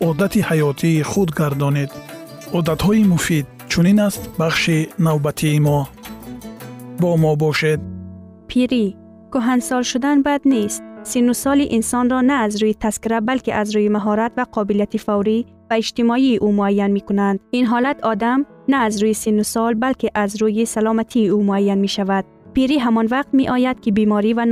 одати 0.00 0.40
ҳаётии 0.48 1.02
худ 1.10 1.30
гардонед 1.38 1.90
одатҳои 2.58 3.04
муфид 3.12 3.46
чунин 3.70 3.98
аст 4.08 4.22
бахши 4.40 4.78
навбатии 5.06 5.58
мо 5.66 5.78
бо 7.00 7.10
мо 7.22 7.32
бошед 7.42 7.80
пирӣ 8.50 8.84
кӯҳансол 9.32 9.82
шудан 9.90 10.18
бад 10.26 10.42
нест 10.54 10.82
сину 11.10 11.34
соли 11.42 11.66
инсонро 11.76 12.18
на 12.30 12.36
аз 12.44 12.52
рӯи 12.60 12.74
таскира 12.82 13.18
балки 13.28 13.50
аз 13.60 13.68
рӯи 13.74 13.88
маҳорат 13.96 14.32
ва 14.38 14.44
қобилияти 14.54 14.98
фаврӣ 15.06 15.38
ва 15.68 15.74
иҷтимоии 15.82 16.40
ӯ 16.46 16.48
муайян 16.58 16.90
мекунанд 16.98 17.38
ин 17.58 17.64
ҳолат 17.72 17.98
одам 18.12 18.40
на 18.70 18.76
аз 18.86 18.94
рӯи 19.02 19.14
сину 19.22 19.44
сол 19.54 19.72
балки 19.84 20.08
аз 20.22 20.30
рӯи 20.40 20.64
саломатии 20.74 21.30
ӯ 21.36 21.38
муайян 21.48 21.80
мешавад 21.86 22.24
пирӣ 22.54 22.76
ҳамон 22.86 23.06
вақт 23.14 23.30
меояд 23.40 23.76
ки 23.82 23.90
беморӣ 23.98 24.32
ва 24.38 24.44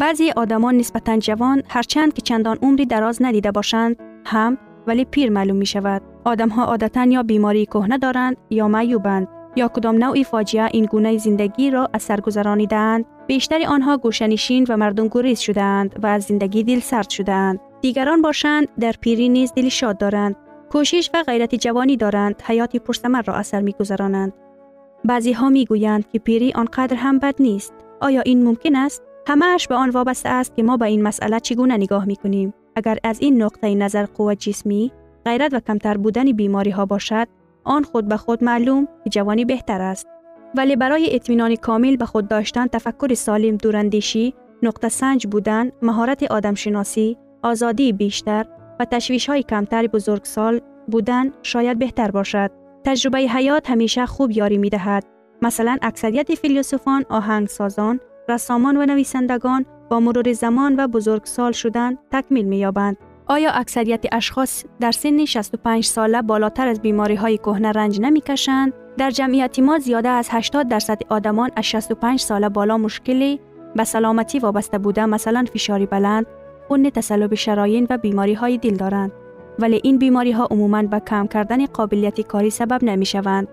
нотавонӣ 0.00 0.30
дар 0.30 0.32
анҷоми 0.32 0.32
корҳои 0.32 0.32
рӯзмарра 0.32 0.32
болои 0.32 0.42
одам 0.42 0.62
ғолиб 0.62 0.72
мешаванд 0.72 0.76
баъзе 0.76 0.76
одамон 0.76 0.76
нисбатан 0.76 1.18
ҷавон 1.26 1.58
ҳарчанд 1.74 2.14
ки 2.14 2.22
чандон 2.22 2.56
умри 2.62 2.84
дароз 2.86 3.20
надида 3.20 3.52
бошанд 3.52 3.96
ҳам 4.32 4.58
вале 4.86 5.04
пир 5.04 5.28
маълум 5.30 5.58
мешавад 5.58 6.02
одамҳо 6.32 6.62
одатан 6.74 7.08
ё 7.10 7.22
бемории 7.22 7.66
кӯҳна 7.74 7.98
доранд 7.98 8.36
ё 8.50 8.66
маъюбанд 8.68 9.26
ё 9.64 9.68
кудом 9.74 9.96
навъи 9.98 10.24
фоҷиа 10.24 10.66
ин 10.72 10.84
гунаи 10.92 11.18
зиндагиро 11.18 11.88
аз 11.92 12.02
сар 12.02 12.20
гузаронидаанд 12.20 13.06
бештари 13.28 13.66
онҳо 13.74 13.92
гӯшанишин 14.04 14.64
ва 14.68 14.76
мардумгуриз 14.76 15.40
шудаанд 15.46 15.90
ва 16.02 16.08
аз 16.16 16.26
зиндагӣ 16.28 16.62
дилсард 16.68 17.10
шудаанд 17.16 17.60
дигарон 17.82 18.22
бошанд 18.22 18.68
дар 18.82 18.94
пирӣ 19.02 19.28
низ 19.28 19.52
дили 19.56 19.70
шод 19.70 19.98
доранд 19.98 20.36
кӯшиш 20.72 21.06
ва 21.12 21.20
ғайрати 21.28 21.56
ҷавонӣ 21.64 21.96
доранд 22.04 22.36
ҳаёти 22.46 22.78
пурсамарро 22.86 23.32
аз 23.40 23.46
сар 23.50 23.62
мегузаронанд 23.68 24.32
баъзеҳо 25.08 25.48
мегӯянд 25.56 26.04
ки 26.10 26.18
пирӣ 26.26 26.48
он 26.60 26.66
қадр 26.76 26.96
ҳам 27.04 27.16
бад 27.24 27.36
нест 27.46 27.72
оё 29.28 29.32
ин 29.32 29.38
мумкин 29.38 29.52
аст 29.52 29.66
ҳамааш 29.66 29.68
ба 29.68 29.76
он 29.76 29.90
вобаста 29.90 30.40
аст 30.40 30.54
ки 30.54 30.62
мо 30.62 30.76
ба 30.76 30.88
ин 30.88 31.02
масъала 31.02 31.40
чӣ 31.40 31.54
гуна 31.54 31.76
нигоҳ 31.76 32.06
мекунем 32.06 32.52
агар 32.74 32.98
аз 33.02 33.18
ин 33.20 33.42
нуқтаи 33.42 33.74
назар 33.74 34.06
қувва 34.16 34.36
ҷисмӣ 34.36 34.90
ғайрат 35.26 35.52
ва 35.52 35.60
камтар 35.60 35.98
будани 35.98 36.32
бемориҳо 36.32 36.86
бошад 36.86 37.28
он 37.64 37.84
худ 37.84 38.04
ба 38.08 38.16
худ 38.16 38.40
маълум 38.42 38.88
ки 39.04 39.10
ҷавонӣ 39.10 39.44
беҳтар 39.44 39.80
аст 39.80 40.06
вале 40.56 40.76
барои 40.76 41.12
итминони 41.16 41.56
комил 41.56 41.96
ба 41.96 42.06
худ 42.06 42.28
доштан 42.28 42.68
тафаккури 42.68 43.16
солим 43.16 43.56
дурандешӣ 43.56 44.32
нуқтасанҷ 44.64 45.26
будан 45.32 45.72
маҳорати 45.82 46.26
одамшиносӣ 46.36 47.16
озодии 47.50 47.92
бештар 47.92 48.44
ва 48.78 48.84
ташвишҳои 48.92 49.42
камтари 49.52 49.88
бузургсол 49.88 50.54
будан 50.92 51.32
шояд 51.42 51.76
беҳтар 51.82 52.12
бошад 52.18 52.50
таҷрубаи 52.86 53.26
ҳаёт 53.34 53.64
ҳамеша 53.70 54.06
хуб 54.14 54.30
ёрӣ 54.44 54.58
медиҳад 54.64 55.04
масалан 55.44 55.78
аксарияти 55.88 56.34
филосуфон 56.42 57.02
оҳангсозон 57.18 57.96
رسامان 58.28 58.76
و 58.76 58.86
نویسندگان 58.86 59.66
با 59.90 60.00
مرور 60.00 60.32
زمان 60.32 60.74
و 60.78 60.88
بزرگسال 60.88 61.52
شدن 61.52 61.96
تکمیل 62.12 62.44
می‌یابند. 62.44 62.96
آیا 63.26 63.50
اکثریت 63.50 64.04
اشخاص 64.12 64.64
در 64.80 64.92
سن 64.92 65.24
65 65.24 65.84
ساله 65.84 66.22
بالاتر 66.22 66.68
از 66.68 66.80
بیماری 66.80 67.14
های 67.14 67.38
کهنه 67.38 67.72
رنج 67.72 68.00
نمی‌کشند؟ 68.00 68.72
در 68.98 69.10
جمعیت 69.10 69.58
ما 69.58 69.78
زیاده 69.78 70.08
از 70.08 70.28
80 70.30 70.68
درصد 70.68 71.02
آدمان 71.08 71.50
از 71.56 71.64
65 71.64 72.20
ساله 72.20 72.48
بالا 72.48 72.78
مشکلی 72.78 73.40
به 73.76 73.84
سلامتی 73.84 74.38
وابسته 74.38 74.78
بوده 74.78 75.06
مثلا 75.06 75.44
فشاری 75.52 75.86
بلند، 75.86 76.26
خون 76.68 76.90
تسلب 76.90 77.34
شراین 77.34 77.86
و 77.90 77.98
بیماری 77.98 78.34
های 78.34 78.58
دل 78.58 78.74
دارند. 78.76 79.12
ولی 79.58 79.80
این 79.84 79.98
بیماری 79.98 80.32
ها 80.32 80.48
عموماً 80.50 80.82
به 80.82 81.00
کم 81.00 81.26
کردن 81.26 81.66
قابلیت 81.66 82.20
کاری 82.20 82.50
سبب 82.50 82.84
نمی 82.84 83.06
شوند. 83.06 83.48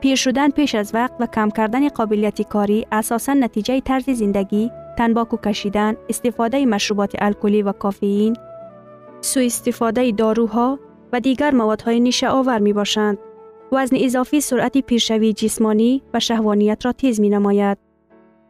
پیر 0.00 0.16
شدن 0.16 0.50
پیش 0.50 0.74
از 0.74 0.94
وقت 0.94 1.12
و 1.20 1.26
کم 1.26 1.50
کردن 1.50 1.88
قابلیت 1.88 2.42
کاری 2.42 2.86
اساساً 2.92 3.34
نتیجه 3.34 3.80
طرز 3.80 4.10
زندگی 4.10 4.70
تنباکو 4.98 5.36
کشیدن، 5.36 5.96
استفاده 6.08 6.66
مشروبات 6.66 7.12
الکلی 7.18 7.62
و 7.62 7.72
کافئین، 7.72 8.36
سوء 9.20 9.44
استفاده 9.44 10.12
داروها 10.12 10.78
و 11.12 11.20
دیگر 11.20 11.54
موادهای 11.54 12.00
نیشه 12.00 12.28
آور 12.28 12.58
می 12.58 12.72
باشند. 12.72 13.18
وزن 13.72 13.96
اضافی 14.00 14.40
سرعت 14.40 14.78
پیرشوی 14.78 15.32
جسمانی 15.32 16.02
و 16.14 16.20
شهوانیت 16.20 16.86
را 16.86 16.92
تیز 16.92 17.20
می 17.20 17.28
نماید. 17.28 17.78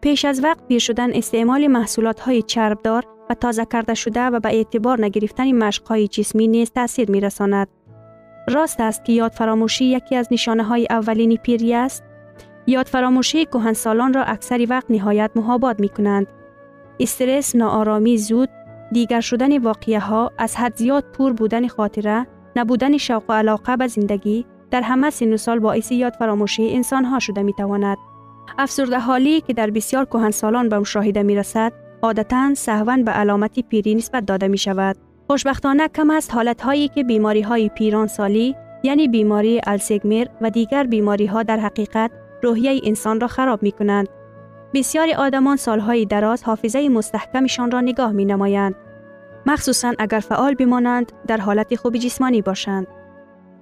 پیش 0.00 0.24
از 0.24 0.44
وقت 0.44 0.66
پیر 0.68 0.78
شدن 0.78 1.14
استعمال 1.14 1.66
محصولات 1.66 2.20
های 2.20 2.42
چربدار 2.42 3.04
و 3.30 3.34
تازه 3.34 3.64
کرده 3.64 3.94
شده 3.94 4.20
و 4.20 4.40
به 4.40 4.48
اعتبار 4.48 5.04
نگرفتن 5.04 5.52
مشق 5.52 5.86
های 5.86 6.08
جسمی 6.08 6.48
نیز 6.48 6.70
تاثیر 6.70 7.10
می 7.10 7.20
رساند. 7.20 7.68
راست 8.48 8.80
است 8.80 9.04
که 9.04 9.12
یاد 9.12 9.32
فراموشی 9.32 9.84
یکی 9.84 10.16
از 10.16 10.28
نشانه 10.30 10.62
های 10.62 10.86
اولین 10.90 11.36
پیری 11.36 11.74
است. 11.74 12.04
یاد 12.66 12.86
فراموشی 12.86 13.44
کهنسالان 13.44 14.14
را 14.14 14.24
اکثری 14.24 14.66
وقت 14.66 14.90
نهایت 14.90 15.30
محاباد 15.36 15.80
می 15.80 15.88
کنند. 15.88 16.26
استرس، 17.00 17.56
ناآرامی 17.56 18.18
زود، 18.18 18.48
دیگر 18.92 19.20
شدن 19.20 19.58
واقعه 19.58 19.98
ها، 19.98 20.32
از 20.38 20.56
حد 20.56 20.76
زیاد 20.76 21.04
پور 21.12 21.32
بودن 21.32 21.68
خاطره، 21.68 22.26
نبودن 22.56 22.96
شوق 22.96 23.22
و 23.28 23.32
علاقه 23.32 23.76
به 23.76 23.86
زندگی 23.86 24.46
در 24.70 24.82
همه 24.82 25.10
سن 25.10 25.36
سال 25.36 25.58
باعث 25.58 25.92
یاد 25.92 26.12
فراموشی 26.12 26.74
انسان 26.74 27.04
ها 27.04 27.18
شده 27.18 27.42
می 27.42 27.52
تواند. 27.52 27.96
افسرده 28.58 28.98
حالی 28.98 29.40
که 29.40 29.52
در 29.52 29.70
بسیار 29.70 30.04
کهنسالان 30.04 30.68
به 30.68 30.78
مشاهده 30.78 31.22
می 31.22 31.36
رسد، 31.36 31.72
عادتا 32.02 32.54
سهون 32.54 33.04
به 33.04 33.10
علامت 33.10 33.60
پیری 33.60 33.94
نسبت 33.94 34.26
داده 34.26 34.48
می 34.48 34.58
شود. 34.58 35.07
خوشبختانه 35.30 35.88
کم 35.88 36.10
است 36.10 36.34
حالت 36.34 36.60
هایی 36.60 36.88
که 36.88 37.04
بیماری 37.04 37.40
های 37.40 37.68
پیران 37.68 38.06
سالی 38.06 38.56
یعنی 38.82 39.08
بیماری 39.08 39.60
السیگمر 39.66 40.26
و 40.40 40.50
دیگر 40.50 40.84
بیماری 40.84 41.26
ها 41.26 41.42
در 41.42 41.56
حقیقت 41.56 42.10
روحیه 42.42 42.80
انسان 42.84 43.20
را 43.20 43.28
خراب 43.28 43.62
می 43.62 43.72
کنند. 43.72 44.08
بسیاری 44.74 45.14
آدمان 45.14 45.56
سالهای 45.56 46.04
دراز 46.04 46.44
حافظه 46.44 46.88
مستحکمشان 46.88 47.70
را 47.70 47.80
نگاه 47.80 48.12
می 48.12 48.24
نمایند. 48.24 48.74
مخصوصا 49.46 49.92
اگر 49.98 50.20
فعال 50.20 50.54
بمانند 50.54 51.12
در 51.26 51.36
حالت 51.36 51.74
خوب 51.74 51.96
جسمانی 51.96 52.42
باشند. 52.42 52.86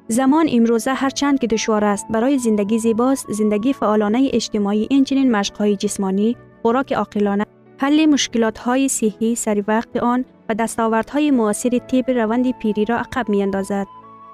زمان 0.08 0.46
امروزه 0.50 0.92
هرچند 0.92 1.38
که 1.38 1.46
دشوار 1.46 1.84
است 1.84 2.06
برای 2.10 2.38
زندگی 2.38 2.78
زیباست 2.78 3.32
زندگی 3.32 3.72
فعالانه 3.72 4.30
اجتماعی 4.32 4.86
اینچنین 4.90 5.30
مشقهای 5.30 5.76
جسمانی 5.76 6.36
خوراک 6.62 6.92
عاقلانه 6.92 7.46
حل 7.78 8.06
مشکلات 8.06 8.58
های 8.58 8.88
صحی 8.88 9.34
سری 9.34 9.60
وقت 9.60 9.96
آن 9.96 10.24
و 10.48 10.54
دستاوردهای 10.54 11.30
معاصر 11.30 11.78
طب 11.78 12.10
روند 12.10 12.58
پیری 12.58 12.84
را 12.84 12.96
عقب 12.96 13.28
می 13.28 13.42
اندازد. 13.42 13.86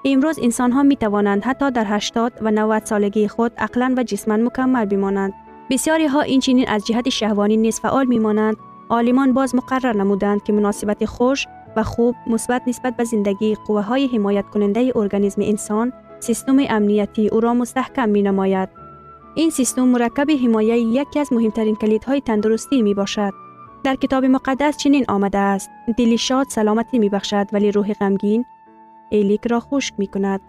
امروز 0.05 0.39
انسان 0.41 0.71
ها 0.71 0.83
می 0.83 0.95
توانند 0.95 1.43
حتی 1.43 1.71
در 1.71 1.85
80 1.87 2.33
و 2.41 2.51
90 2.51 2.85
سالگی 2.85 3.27
خود 3.27 3.51
عقلا 3.57 3.93
و 3.97 4.03
جسما 4.03 4.37
مکمل 4.37 4.85
بمانند. 4.85 5.33
بسیاری 5.69 6.05
ها 6.05 6.21
اینچنین 6.21 6.69
از 6.69 6.85
جهت 6.85 7.09
شهوانی 7.09 7.57
نیز 7.57 7.79
فعال 7.79 8.05
می 8.05 8.19
مانند. 8.19 8.57
عالمان 8.89 9.33
باز 9.33 9.55
مقرر 9.55 9.97
نمودند 9.97 10.43
که 10.43 10.53
مناسبت 10.53 11.05
خوش 11.05 11.47
و 11.75 11.83
خوب 11.83 12.15
مثبت 12.27 12.61
نسبت 12.67 12.97
به 12.97 13.03
زندگی 13.03 13.55
قوه 13.55 13.81
های 13.81 14.07
حمایت 14.07 14.45
کننده 14.53 14.91
ارگانیسم 14.95 15.41
انسان 15.41 15.93
سیستم 16.19 16.57
امنیتی 16.69 17.27
او 17.27 17.39
را 17.39 17.53
مستحکم 17.53 18.09
می 18.09 18.21
نماید. 18.21 18.69
این 19.35 19.49
سیستم 19.49 19.83
مرکب 19.83 20.31
حمایه 20.43 20.77
یکی 20.77 21.19
از 21.19 21.33
مهمترین 21.33 21.75
کلیدهای 21.75 22.21
تندرستی 22.21 22.81
می 22.81 22.93
باشد. 22.93 23.42
در 23.83 23.95
کتاب 23.95 24.25
مقدس 24.25 24.77
چنین 24.77 25.05
آمده 25.07 25.37
است 25.37 25.69
دلی 25.97 26.17
شاد 26.17 26.49
سلامتی 26.49 26.99
می 26.99 27.09
بخشد 27.09 27.47
ولی 27.53 27.71
روح 27.71 27.93
غمگین 27.93 28.45
ایلیک 29.09 29.47
را 29.47 29.59
خشک 29.59 29.93
می 29.97 30.07
کند. 30.07 30.41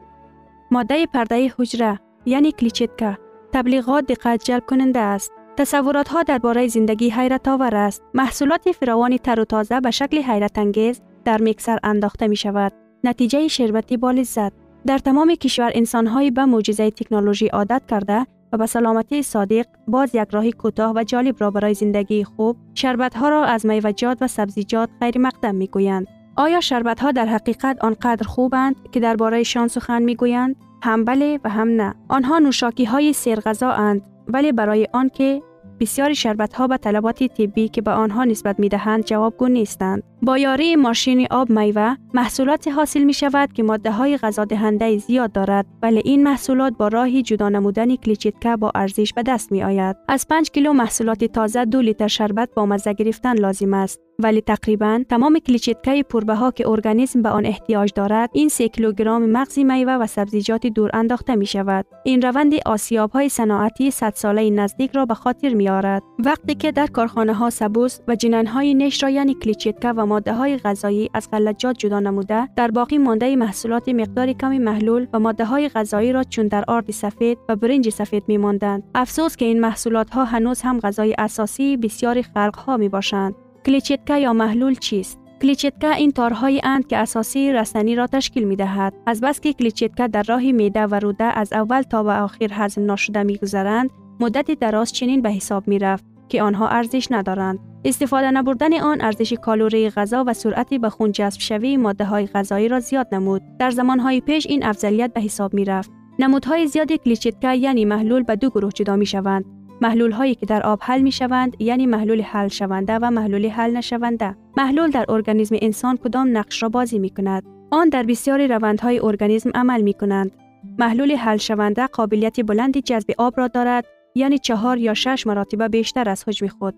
ماده 0.71 1.07
پرده 1.07 1.53
حجره 1.59 2.01
یعنی 2.27 2.53
کلیچتکا 2.53 3.15
تبلیغات 3.53 4.07
دقت 4.07 4.45
جلب 4.45 4.67
کننده 4.67 5.01
است. 5.01 5.33
تصورات 5.57 6.09
ها 6.09 6.23
درباره 6.23 6.69
زندگی 6.69 7.11
حیرت 7.11 7.49
آور 7.49 7.75
است. 7.77 8.03
محصولات 8.15 8.73
فراوان 8.73 9.17
تر 9.17 9.41
و 9.41 9.45
تازه 9.45 9.81
به 9.81 9.91
شکل 9.91 10.19
حیرت 10.19 10.59
انگیز 10.59 11.01
در 11.25 11.41
میکسر 11.41 11.79
انداخته 11.83 12.27
می 12.29 12.37
شود. 12.37 12.73
نتیجه 13.05 13.49
شربتی 13.49 13.97
با 13.97 14.11
لذت 14.11 14.53
در 14.87 14.99
تمام 14.99 15.35
کشور 15.35 15.73
انسانهایی 15.75 16.31
به 16.31 16.45
معجزه 16.45 16.91
تکنولوژی 16.91 17.47
عادت 17.47 17.83
کرده 17.89 18.27
و 18.55 18.57
به 18.57 18.67
سلامتی 18.67 19.23
صادق 19.23 19.67
باز 19.89 20.15
یک 20.15 20.29
راهی 20.31 20.53
کوتاه 20.53 20.93
و 20.97 21.05
جالب 21.05 21.37
را 21.39 21.51
برای 21.51 21.75
زندگی 21.75 22.25
خوب 22.25 22.57
شربت 22.75 23.17
ها 23.17 23.29
را 23.29 23.45
از 23.45 23.67
میوجات 23.67 24.19
و 24.21 24.27
سبزیجات 24.27 24.89
غیر 25.01 25.19
مقدم 25.19 25.55
می 25.55 25.67
گویند. 25.67 26.07
آیا 26.37 26.61
شربت 26.61 27.01
ها 27.01 27.11
در 27.13 27.27
حقیقت 27.27 27.85
آنقدر 27.85 28.27
خوبند 28.27 28.77
که 28.93 29.01
درباره 29.01 29.43
شان 29.43 29.69
سخن 29.69 30.03
می 30.03 30.17
گویند؟ 30.17 30.57
هم 30.83 31.05
بله 31.05 31.41
و 31.45 31.49
هم 31.49 31.69
نه. 31.69 31.95
آنها 32.09 32.39
نوشاکی 32.39 32.85
های 32.85 33.13
سرغذا 33.13 33.71
اند 33.71 34.03
ولی 34.29 34.53
برای 34.53 34.89
آنکه 34.93 35.43
بسیاری 35.81 36.15
شربت 36.15 36.55
ها 36.55 36.67
به 36.67 36.77
طلبات 36.77 37.23
طبی 37.25 37.69
که 37.69 37.83
به 37.83 37.91
آنها 37.91 38.25
نسبت 38.25 38.61
می 38.61 38.69
دهند 38.69 39.05
جوابگو 39.05 39.49
نیستند. 39.49 40.03
با 40.23 40.39
یاری 40.39 40.77
ماشین 40.77 41.27
آب 41.31 41.51
میوه 41.51 41.95
محصولات 42.15 42.69
حاصل 42.69 43.05
می 43.05 43.15
شود 43.15 43.53
که 43.53 43.63
ماده 43.63 43.91
های 43.91 44.17
غذا 44.17 44.45
دهنده 44.45 44.99
زیاد 44.99 45.33
دارد 45.33 45.67
ولی 45.83 46.03
این 46.05 46.23
محصولات 46.23 46.73
با 46.79 46.89
راهی 46.89 47.23
جدا 47.23 47.49
نمودن 47.49 47.97
کلیچیتکا 47.97 48.57
با 48.57 48.73
ارزش 48.75 49.13
به 49.13 49.23
دست 49.23 49.53
می 49.53 49.63
آید. 49.63 49.97
از 50.09 50.29
5 50.29 50.51
کیلو 50.51 50.73
محصولات 50.73 51.25
تازه 51.25 51.65
دو 51.65 51.81
لیتر 51.81 52.09
شربت 52.09 52.49
با 52.55 52.67
مزه 52.67 52.93
گرفتن 52.93 53.39
لازم 53.39 53.75
است. 53.75 54.01
ولی 54.19 54.41
تقریبا 54.41 55.05
تمام 55.09 55.39
کلیچیتکای 55.39 56.03
پربها 56.03 56.51
که 56.51 56.69
ارگانیسم 56.69 57.23
به 57.23 57.29
آن 57.29 57.47
احتیاج 57.47 57.91
دارد 57.95 58.31
این 58.33 58.49
3 58.49 58.69
کیلوگرم 58.69 59.27
مغز 59.27 59.59
میوه 59.59 59.93
و 59.93 60.07
سبزیجات 60.07 60.67
دور 60.67 60.91
انداخته 60.95 61.35
می 61.35 61.47
شود 61.47 61.87
این 62.05 62.23
روند 62.23 62.55
آسیاب 62.67 63.11
های 63.11 63.29
صناعتی 63.29 63.91
100 63.91 64.13
ساله 64.17 64.51
نزدیک 64.51 64.91
را 64.95 65.07
به 65.07 65.15
خاطر 65.15 65.55
می 65.55 65.69
آرد 65.69 66.03
وقتی 66.19 66.55
که 66.55 66.73
در 66.73 66.87
کارخانه 66.87 67.35
ها 67.35 67.51
سبوس 67.51 68.01
و 68.09 68.15
جنین 68.15 68.47
های 68.47 68.75
نش 68.75 69.03
را 69.03 69.11
یعنی 69.11 69.35
کلیچیتکا 69.35 69.95
و 69.97 70.07
ماده 70.15 70.35
های 70.35 70.57
غذایی 70.57 71.11
از 71.15 71.31
غلجات 71.31 71.79
جدا 71.79 72.01
نموده 72.01 72.49
در 72.57 72.71
باقی 72.71 72.99
مانده 72.99 73.37
محصولات 73.37 73.89
مقدار 73.89 74.33
کمی 74.33 74.59
محلول 74.59 75.07
و 75.13 75.19
ماده 75.19 75.45
های 75.45 75.69
غذایی 75.69 76.13
را 76.13 76.23
چون 76.23 76.49
در 76.49 76.65
آرد 76.69 76.91
سفید 76.91 77.39
و 77.49 77.57
برنج 77.57 77.89
سفید 77.89 78.25
می 78.29 78.37
ماندند 78.37 78.83
افسوس 78.95 79.37
که 79.37 79.45
این 79.45 79.61
محصولات 79.61 80.11
ها 80.11 80.25
هنوز 80.25 80.61
هم 80.63 80.81
غذای 80.81 81.15
اساسی 81.19 81.77
بسیاری 81.77 82.23
خلق 82.23 82.57
ها 82.57 82.77
می 82.77 82.89
باشند 82.89 83.35
کلیچتکا 83.67 84.19
یا 84.19 84.33
محلول 84.33 84.75
چیست؟ 84.75 85.19
کلیچتکا 85.43 85.91
این 85.91 86.13
تارهایی 86.13 86.61
اند 86.65 86.87
که 86.87 86.97
اساسی 86.97 87.53
رسنی 87.53 87.97
را 87.97 88.07
تشکیل 88.07 88.45
می 88.45 88.57
دهد. 88.57 88.95
از 89.07 89.21
بس 89.21 89.41
که 89.41 89.53
کلیچتکا 89.53 90.07
در 90.07 90.23
راه 90.23 90.53
میده 90.53 90.87
و 90.87 90.95
روده 90.95 91.25
از 91.25 91.53
اول 91.53 91.83
تا 91.83 92.03
به 92.03 92.13
آخر 92.13 92.49
هضم 92.53 92.85
ناشده 92.85 93.23
می 93.23 93.37
گذرند، 93.37 93.91
مدت 94.21 94.51
دراز 94.51 94.93
چنین 94.93 95.23
به 95.23 95.31
حساب 95.31 95.69
می 95.69 95.79
رفت 95.79 96.14
که 96.29 96.43
آنها 96.43 96.69
ارزش 96.69 97.09
ندارند. 97.11 97.59
استفاده 97.85 98.31
نبردن 98.31 98.81
آن 98.81 99.01
ارزش 99.01 99.33
کالوری 99.33 99.91
غذا 99.91 100.25
و 100.27 100.33
سرعت 100.33 100.75
به 100.75 100.91
خون 100.91 101.13
جذب 101.13 101.41
شوی 101.41 101.77
ماده 101.77 102.05
های 102.05 102.27
غذایی 102.27 102.69
را 102.69 102.81
زیاد 102.81 103.15
نمود. 103.15 103.43
در 103.59 103.71
زمانهای 103.71 104.21
پیش 104.21 104.47
این 104.47 104.65
افضلیت 104.65 105.13
به 105.13 105.21
حساب 105.21 105.55
می 105.55 105.65
رفت. 105.65 105.91
نمودهای 106.19 106.67
زیاد 106.67 106.93
کلیچتکا 106.93 107.55
یعنی 107.55 107.85
محلول 107.85 108.23
به 108.23 108.37
دو 108.37 108.51
گروه 108.51 108.73
جدا 108.73 108.97
می 108.97 109.07
شوند. 109.07 109.45
محلول 109.81 110.13
هایی 110.13 110.35
که 110.35 110.47
در 110.47 110.63
آب 110.63 110.79
حل 110.83 111.01
می 111.01 111.13
شوند 111.13 111.57
یعنی 111.59 111.87
محلول 111.87 112.23
حل 112.23 112.49
شونده 112.49 112.99
و 113.03 113.11
محلول 113.11 113.49
حل 113.49 113.77
نشونده 113.77 114.37
محلول 114.57 114.91
در 114.91 115.05
ارگانیسم 115.09 115.57
انسان 115.63 115.97
کدام 115.97 116.37
نقش 116.37 116.63
را 116.63 116.69
بازی 116.69 116.99
می 116.99 117.11
کند 117.11 117.43
آن 117.71 117.89
در 117.89 118.03
بسیاری 118.03 118.49
روندهای 118.49 119.01
ارگانیسم 119.01 119.51
عمل 119.55 119.83
می 119.83 119.95
کنند 119.95 120.33
محلول 120.79 121.13
حل 121.13 121.37
شونده 121.37 121.87
قابلیت 121.87 122.41
بلندی 122.47 122.83
جذب 122.83 123.11
آب 123.19 123.35
را 123.37 123.49
دارد 123.49 123.85
یعنی 124.15 124.39
چهار 124.39 124.79
یا 124.79 124.95
شش 124.95 125.27
مراتبه 125.27 125.69
بیشتر 125.69 126.09
از 126.09 126.29
حجم 126.29 126.47
خود 126.47 126.75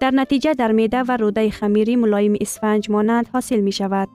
در 0.00 0.10
نتیجه 0.10 0.54
در 0.54 0.72
میده 0.72 1.02
و 1.02 1.16
روده 1.16 1.50
خمیری 1.50 1.96
ملایم 1.96 2.34
اسفنج 2.40 2.90
مانند 2.90 3.28
حاصل 3.32 3.60
می 3.60 3.72
شود 3.72 4.08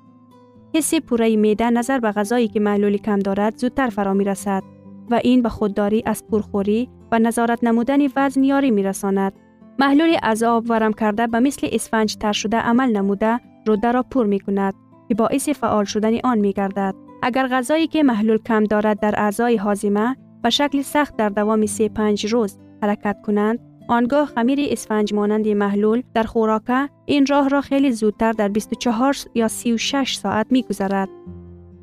حس 0.76 0.96
پوره 0.96 1.36
میده 1.36 1.70
نظر 1.70 2.00
به 2.00 2.12
غذایی 2.12 2.48
که 2.48 2.60
محلول 2.60 2.98
کم 2.98 3.20
دارد 3.20 3.58
زودتر 3.58 3.90
فرا 3.90 4.14
می 4.14 4.24
رسد 4.24 4.64
و 5.12 5.20
این 5.24 5.42
به 5.42 5.50
خودداری 5.50 6.04
از 6.06 6.28
پرخوری 6.28 6.90
و 7.12 7.20
نظارت 7.20 7.64
نمودن 7.64 8.00
وزن 8.16 8.44
یاری 8.44 8.72
می 8.72 8.84
رساند. 8.84 9.34
محلول 9.80 10.18
از 10.24 10.44
آب 10.44 10.70
ورم 10.70 10.94
کرده 10.94 11.28
به 11.28 11.40
مثل 11.40 11.68
اسفنج 11.72 12.16
تر 12.16 12.32
شده 12.32 12.58
عمل 12.58 12.92
نموده 12.92 13.40
روده 13.66 13.92
را 13.92 14.04
پر 14.04 14.26
می 14.26 14.40
کند 14.40 14.74
که 15.08 15.16
باعث 15.16 15.50
فعال 15.50 15.86
شدن 15.86 16.20
آن 16.24 16.38
می 16.38 16.54
گردد. 16.54 16.96
اگر 17.24 17.48
غذایی 17.48 17.88
که 17.88 18.04
محلول 18.04 18.38
کم 18.38 18.64
دارد 18.64 19.00
در 19.00 19.14
اعضای 19.18 19.58
حازمه 19.58 20.16
به 20.44 20.50
شکل 20.50 20.82
سخت 20.82 21.16
در 21.16 21.30
دوام 21.30 21.66
3 21.66 21.90
5 21.90 22.34
روز 22.34 22.58
حرکت 22.82 23.18
کنند 23.26 23.60
آنگاه 23.90 24.26
خمیر 24.26 24.60
اسفنج 24.72 25.14
مانند 25.14 25.48
محلول 25.48 26.04
در 26.14 26.24
خوراکه 26.24 26.90
این 27.06 27.26
راه 27.26 27.50
را 27.50 27.62
خیلی 27.62 27.92
زودتر 27.92 28.32
در 28.32 28.48
24 28.48 29.16
یا 29.36 29.48
36 29.48 30.16
ساعت 30.16 30.48
می 30.50 30.64
گذرد. 30.64 31.10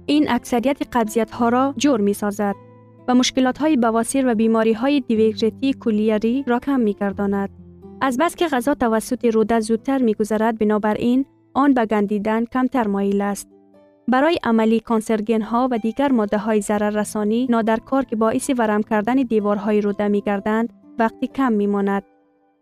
این 0.07 0.31
اکثریت 0.31 0.83
قبضیت 0.93 1.31
ها 1.31 1.49
را 1.49 1.75
جور 1.77 2.01
می 2.01 2.13
سازد. 2.13 2.55
و 3.09 3.15
مشکلات 3.15 3.59
های 3.59 3.77
بواسیر 3.77 4.27
و 4.27 4.35
بیماری 4.35 4.73
های 4.73 5.01
دیویگریتی 5.01 5.73
کلیری 5.73 6.45
را 6.47 6.59
کم 6.59 6.81
می 6.81 6.95
گرداند. 6.95 7.51
از 8.01 8.17
بس 8.17 8.37
که 8.37 8.49
غذا 8.49 8.75
توسط 8.75 9.25
روده 9.25 9.61
زودتر 9.61 9.99
می 9.99 10.15
گذرد 10.15 10.59
بنابراین 10.59 11.25
آن 11.55 11.75
به 11.75 11.87
گندیدن 11.87 12.45
کمتر 12.45 12.87
مایل 12.87 13.21
است. 13.21 13.56
برای 14.09 14.39
عملی 14.45 14.81
کانسرگین 14.81 15.43
ها 15.43 15.69
و 15.71 15.79
دیگر 15.79 16.13
ماده 16.13 16.39
های 16.39 16.61
ضرر 16.61 16.91
رسانی 16.91 17.47
نادرکار 17.51 18.05
که 18.05 18.17
باعث 18.17 18.51
ورم 18.59 18.83
کردن 18.83 19.15
دیوارهای 19.15 19.81
روده 19.81 20.09
می 20.09 20.21
گردند 20.21 20.73
وقتی 20.99 21.27
کم 21.27 21.53
می 21.53 21.67
ماند. 21.67 22.03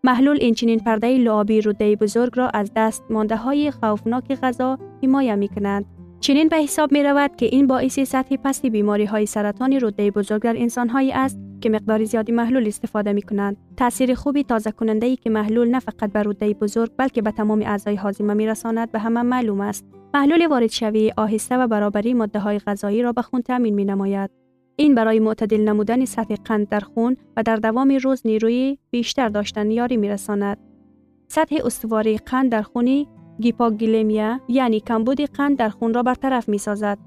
محلول 0.05 0.39
اینچنین 0.41 0.79
پرده 0.79 1.19
لعابی 1.19 1.61
روده 1.61 1.97
بزرگ 1.97 2.33
را 2.37 2.49
از 2.49 2.71
دست 2.77 3.05
مانده 3.11 3.37
های 3.37 3.71
خوفناک 3.71 4.41
غذا 4.41 4.79
حمایه 5.03 5.35
می 5.35 5.49
کنند. 5.49 5.85
چنین 6.21 6.49
به 6.49 6.57
حساب 6.57 6.93
می 6.93 7.03
رود 7.03 7.37
که 7.37 7.47
این 7.47 7.67
باعث 7.67 8.01
سطح 8.01 8.37
پست 8.37 8.67
بیماری 8.67 9.05
های 9.05 9.27
سرطانی 9.27 9.79
روده 9.79 10.11
بزرگ 10.11 10.43
در 10.43 10.57
انسان 10.57 10.89
هایی 10.89 11.13
است 11.13 11.39
که 11.61 11.71
مقدار 11.71 12.05
زیادی 12.05 12.33
محلول 12.33 12.67
استفاده 12.67 13.13
می 13.13 13.23
کنند. 13.23 13.57
تاثیر 13.77 14.15
خوبی 14.15 14.45
تازه 14.45 14.71
کننده 14.71 15.07
ای 15.07 15.17
که 15.17 15.31
محلول 15.31 15.69
نه 15.69 15.81
فقط 15.81 16.13
به 16.13 16.23
روده 16.23 16.55
بزرگ 16.55 16.91
بلکه 16.97 17.23
به 17.23 17.31
تمام 17.31 17.63
اعضای 17.63 17.95
هاضمه 17.95 18.35
می 18.35 18.47
رساند 18.47 18.93
به 18.93 18.99
همه 18.99 19.23
معلوم 19.23 19.61
است. 19.61 19.85
محلول 20.15 20.47
وارد 20.47 20.71
شوی 20.71 21.13
آهسته 21.17 21.57
و 21.57 21.67
برابری 21.67 22.15
ماده 22.15 22.39
های 22.39 22.59
غذایی 22.59 23.03
را 23.03 23.13
به 23.13 23.23
خون 23.23 23.43
تامین 23.43 23.75
می 23.75 23.85
نماید. 23.85 24.31
این 24.77 24.95
برای 24.95 25.21
معتدل 25.21 25.61
نمودن 25.61 26.05
سطح 26.05 26.35
قند 26.45 26.69
در 26.69 26.81
خون 26.81 27.17
و 27.37 27.43
در 27.43 27.57
دوام 27.57 27.99
روز 28.03 28.23
نیروی 28.25 28.79
بیشتر 28.91 29.29
داشتن 29.29 29.71
یاری 29.71 29.97
می 29.97 30.09
رساند. 30.09 30.59
سطح 31.29 31.57
استواری 31.65 32.19
قند 32.19 32.53
در 32.53 32.63
خونی 32.63 33.09
گیپاگلیمیا 33.41 34.41
یعنی 34.49 34.81
کمبود 34.81 35.21
قند 35.21 35.57
در 35.57 35.69
خون 35.69 35.95
را 35.95 36.03
برطرف 36.03 36.49
می 36.49 36.59
سازد. 36.59 36.99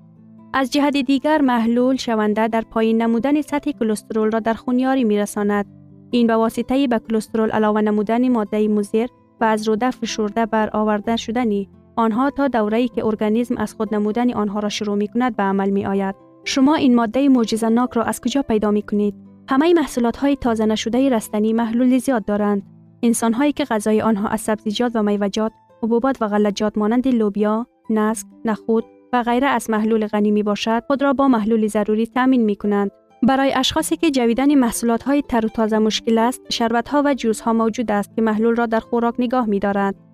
از 0.54 0.72
جهت 0.72 0.98
دیگر 0.98 1.42
محلول 1.42 1.96
شونده 1.96 2.48
در 2.48 2.62
پایین 2.62 3.02
نمودن 3.02 3.42
سطح 3.42 3.72
کلسترول 3.72 4.32
را 4.32 4.40
در 4.40 4.54
خون 4.54 4.80
یاری 4.80 5.04
می 5.04 5.18
رساند. 5.18 5.66
این 6.12 6.28
به 6.28 6.36
واسطه 6.36 6.88
به 6.88 7.00
کلسترول 7.00 7.50
علاوه 7.50 7.82
نمودن 7.82 8.30
ماده 8.30 8.68
مضر 8.68 9.08
و 9.42 9.44
از 9.44 9.68
روده 9.68 9.92
فشرده 9.92 10.46
بر 10.46 10.70
آورده 10.74 11.16
شدنی 11.16 11.70
آنها 11.98 12.30
تا 12.30 12.48
دوره‌ای 12.48 12.88
که 12.88 13.06
ارگانیسم 13.06 13.58
از 13.58 13.74
خود 13.74 13.96
نمودن 13.96 14.34
آنها 14.34 14.60
را 14.60 14.70
شروع 14.70 14.96
می 14.96 15.08
کند 15.08 15.36
به 15.36 15.44
عمل 15.44 15.70
می 15.70 15.86
آید. 15.86 16.16
شما 16.46 16.76
این 16.76 16.96
ماده 16.96 17.30
معجزه 17.30 17.70
ناک 17.70 17.92
را 17.94 18.04
از 18.04 18.22
کجا 18.22 18.42
پیدا 18.42 18.72
می 18.72 18.82
کنید؟ 18.82 19.16
همه 19.50 19.74
محصولات 19.74 20.18
های 20.18 20.36
تازه 20.36 20.66
نشده 20.66 21.10
رستنی 21.10 21.54
محلول 21.54 21.98
زیاد 21.98 22.26
دارند. 22.26 22.62
انسان 23.04 23.34
هایی 23.34 23.52
که 23.52 23.66
غذای 23.66 24.02
آنها 24.02 24.28
از 24.28 24.42
سبزیجات 24.42 24.92
و 24.96 25.04
میوجات 25.04 25.52
حبوبات 25.84 26.22
و 26.22 26.28
غلجات 26.28 26.78
مانند 26.78 27.08
لوبیا، 27.08 27.68
نسک، 27.90 28.28
نخود 28.46 28.86
و 29.14 29.24
غیره 29.24 29.48
از 29.48 29.70
محلول 29.70 30.08
غنی 30.08 30.32
می 30.32 30.44
باشد 30.44 30.84
خود 30.88 31.02
را 31.02 31.14
با 31.14 31.28
محلول 31.28 31.68
ضروری 31.68 32.06
تامین 32.06 32.46
می 32.46 32.56
کنند. 32.56 32.92
برای 33.24 33.54
اشخاصی 33.54 33.98
که 33.98 34.12
جویدن 34.12 34.56
محصولات 34.56 35.04
های 35.04 35.22
تر 35.22 35.46
و 35.46 35.50
تازه 35.50 35.78
مشکل 35.78 36.18
است، 36.18 36.42
شربت 36.50 36.90
ها 36.90 37.04
و 37.06 37.14
جوز 37.14 37.42
ها 37.42 37.54
موجود 37.54 37.92
است 37.92 38.16
که 38.16 38.22
محلول 38.22 38.56
را 38.56 38.66
در 38.66 38.80
خوراک 38.80 39.16
نگاه 39.20 39.46
می 39.46 39.60
دارند. 39.60 40.07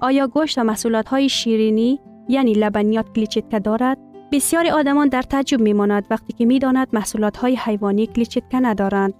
آیا 0.00 0.26
گوشت 0.26 0.58
و 0.58 0.64
محصولات 0.64 1.08
های 1.08 1.28
شیرینی 1.28 2.00
یعنی 2.28 2.52
لبنیات 2.52 3.12
کلیچتکه 3.12 3.58
دارد؟ 3.58 3.98
بسیاری 4.32 4.70
آدمان 4.70 5.08
در 5.08 5.22
تعجب 5.22 5.60
می 5.60 5.72
ماند 5.72 6.06
وقتی 6.10 6.32
که 6.32 6.44
می 6.46 6.58
داند 6.58 6.88
محصولات 6.92 7.36
های 7.36 7.56
حیوانی 7.56 8.06
کلیچتکه 8.06 8.60
ندارند. 8.60 9.14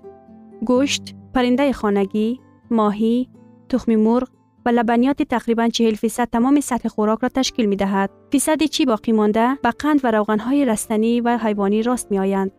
گوشت، 0.64 1.14
پرنده 1.34 1.72
خانگی، 1.72 2.40
ماهی، 2.70 3.28
تخم 3.68 3.96
مرغ 3.96 4.28
و 4.66 4.68
لبنیات 4.68 5.22
تقریبا 5.22 5.68
40 5.68 5.94
فیصد 5.94 6.28
تمام 6.32 6.60
سطح 6.60 6.88
خوراک 6.88 7.18
را 7.18 7.28
تشکیل 7.28 7.66
می 7.66 7.76
دهد. 7.76 8.10
فیصد 8.30 8.62
چی 8.62 8.84
باقی 8.84 9.12
مانده 9.12 9.54
به 9.62 9.70
قند 9.70 10.00
و 10.04 10.10
روغن 10.10 10.38
های 10.38 10.64
رستنی 10.64 11.20
و 11.20 11.38
حیوانی 11.38 11.82
راست 11.82 12.10
می 12.10 12.18
آیند. 12.18 12.50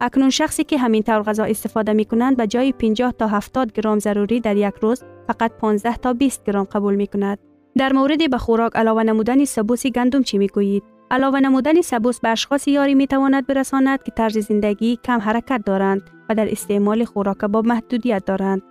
اکنون 0.00 0.30
شخصی 0.30 0.64
که 0.64 0.78
همین 0.78 1.02
طور 1.02 1.22
غذا 1.22 1.44
استفاده 1.44 1.92
می 1.92 2.04
کنند 2.04 2.36
به 2.36 2.46
جای 2.46 2.72
50 2.72 3.12
تا 3.12 3.26
70 3.26 3.72
گرم 3.72 3.98
ضروری 3.98 4.40
در 4.40 4.56
یک 4.56 4.74
روز 4.80 5.04
فقط 5.26 5.52
15 5.52 5.96
تا 5.96 6.12
20 6.12 6.44
گرم 6.44 6.64
قبول 6.64 6.94
می 6.94 7.06
کند. 7.06 7.38
در 7.76 7.92
مورد 7.92 8.30
به 8.30 8.38
خوراک 8.38 8.72
علاوه 8.74 9.02
نمودن 9.02 9.44
سبوس 9.44 9.86
گندم 9.86 10.22
چی 10.22 10.38
می‌گویید؟ 10.38 10.82
علاوه 11.10 11.40
نمودن 11.40 11.80
سبوس 11.80 12.20
به 12.20 12.28
اشخاص 12.28 12.68
یاری 12.68 12.94
می‌تواند 12.94 13.46
برساند 13.46 14.02
که 14.02 14.10
طرز 14.10 14.38
زندگی 14.38 14.98
کم 15.04 15.18
حرکت 15.18 15.62
دارند 15.66 16.02
و 16.28 16.34
در 16.34 16.50
استعمال 16.50 17.04
خوراک 17.04 17.38
با 17.38 17.62
محدودیت 17.62 18.24
دارند. 18.24 18.62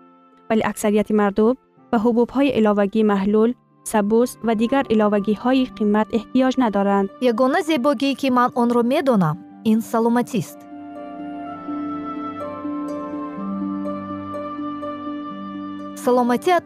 ولی 0.50 0.64
اکثریت 0.66 1.12
مردم 1.12 1.56
به 1.92 1.98
حبوب 1.98 2.30
های 2.30 2.50
علاوگی 2.50 3.04
محلول 3.04 3.54
سبوس 3.84 4.36
و 4.44 4.56
دیگر 4.56 4.84
علاوگی 4.90 5.34
های 5.34 5.66
قیمت 5.66 6.08
احتیاج 6.14 6.56
ندارند. 6.58 7.10
یگانه 7.22 7.62
زیباگی 7.62 8.16
که 8.16 8.32
من 8.32 8.50
آن 8.56 8.70
را 8.70 8.82
می‌دونم، 8.82 9.38
این 9.64 9.80
سلامتی 9.80 10.38
است. 10.38 10.68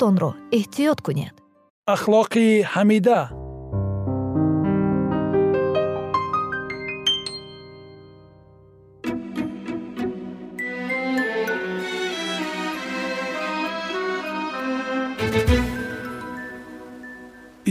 رو 0.01 0.33
احتیاط 0.51 0.99
کنید. 0.99 1.44
Ахлоқи 1.93 2.65
ҳамида. 2.73 3.21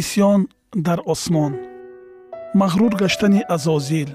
Исьён 0.00 0.40
дар 0.86 1.00
осмон. 1.12 1.52
Мағрур 2.54 2.92
гаштани 3.02 3.42
азозил. 3.54 4.10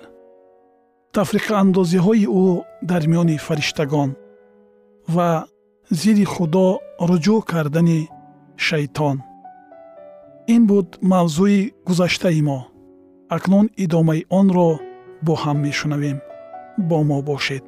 Тафриқаандозиҳои 1.16 2.26
ӯ 2.44 2.46
дар 2.90 3.04
миёни 3.12 3.38
фариштагон 3.48 4.10
ва 5.16 5.30
зидди 6.00 6.26
худо 6.34 6.68
руҷӯъ 7.10 7.40
кардани 7.52 8.00
шайтон 8.68 9.18
ин 10.56 10.64
буд 10.70 10.88
мавзӯи 11.12 11.60
гузаштаи 11.88 12.42
мо. 12.48 12.60
Акнун 13.36 13.66
идомаи 13.84 14.22
онро 14.40 14.70
бо 15.26 15.34
ҳам 15.44 15.58
мешунавем. 15.66 16.18
Бо 16.90 16.98
мо 17.10 17.18
бошед. 17.30 17.64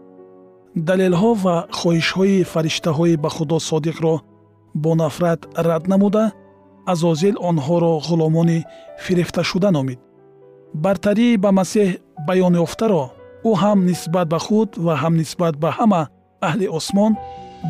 Далелҳо 0.88 1.32
ва 1.44 1.56
хоҳишҳои 1.80 2.48
фариштаҳои 2.52 3.16
ба 3.24 3.30
худо 3.36 3.58
содиқро 3.70 4.16
бо 4.84 4.92
нафрат 5.02 5.42
рад 5.68 5.84
намуда 5.92 6.26
азозил 6.92 7.36
онҳоро 7.50 7.94
ғуломони 8.08 8.60
фирифташуда 9.04 9.70
номид. 9.78 10.00
Бартарии 10.84 11.40
ба 11.44 11.50
масеҳ 11.60 11.90
баёнёфтаро 12.28 13.04
ӯ 13.50 13.52
ҳам 13.62 13.80
нисбат 13.90 14.28
ба 14.34 14.40
худ 14.46 14.70
ва 14.86 14.94
ҳам 15.02 15.14
нисбат 15.22 15.56
ба 15.64 15.70
ҳама 15.78 16.02
аҳли 16.48 16.68
осмон 16.78 17.12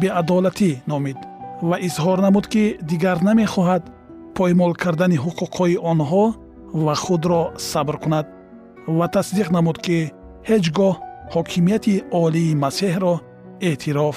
беадолатӣ 0.02 0.72
номид 0.92 1.20
ва 1.70 1.76
изҳор 1.88 2.18
намуд 2.26 2.46
ки 2.54 2.64
дигар 2.90 3.18
намехоҳад 3.28 3.84
поймол 4.42 4.74
кардани 4.84 5.18
ҳуқуқҳои 5.26 5.82
онҳо 5.92 6.26
ва 6.86 6.94
худро 7.04 7.42
сабр 7.72 7.96
кунад 8.04 8.26
ва 8.98 9.06
тасдиқ 9.16 9.48
намуд 9.56 9.78
ки 9.86 9.98
ҳеҷ 10.50 10.66
гоҳ 10.78 10.96
ҳокимияти 11.34 11.96
олии 12.24 12.58
масеҳро 12.64 13.14
эътироф 13.70 14.16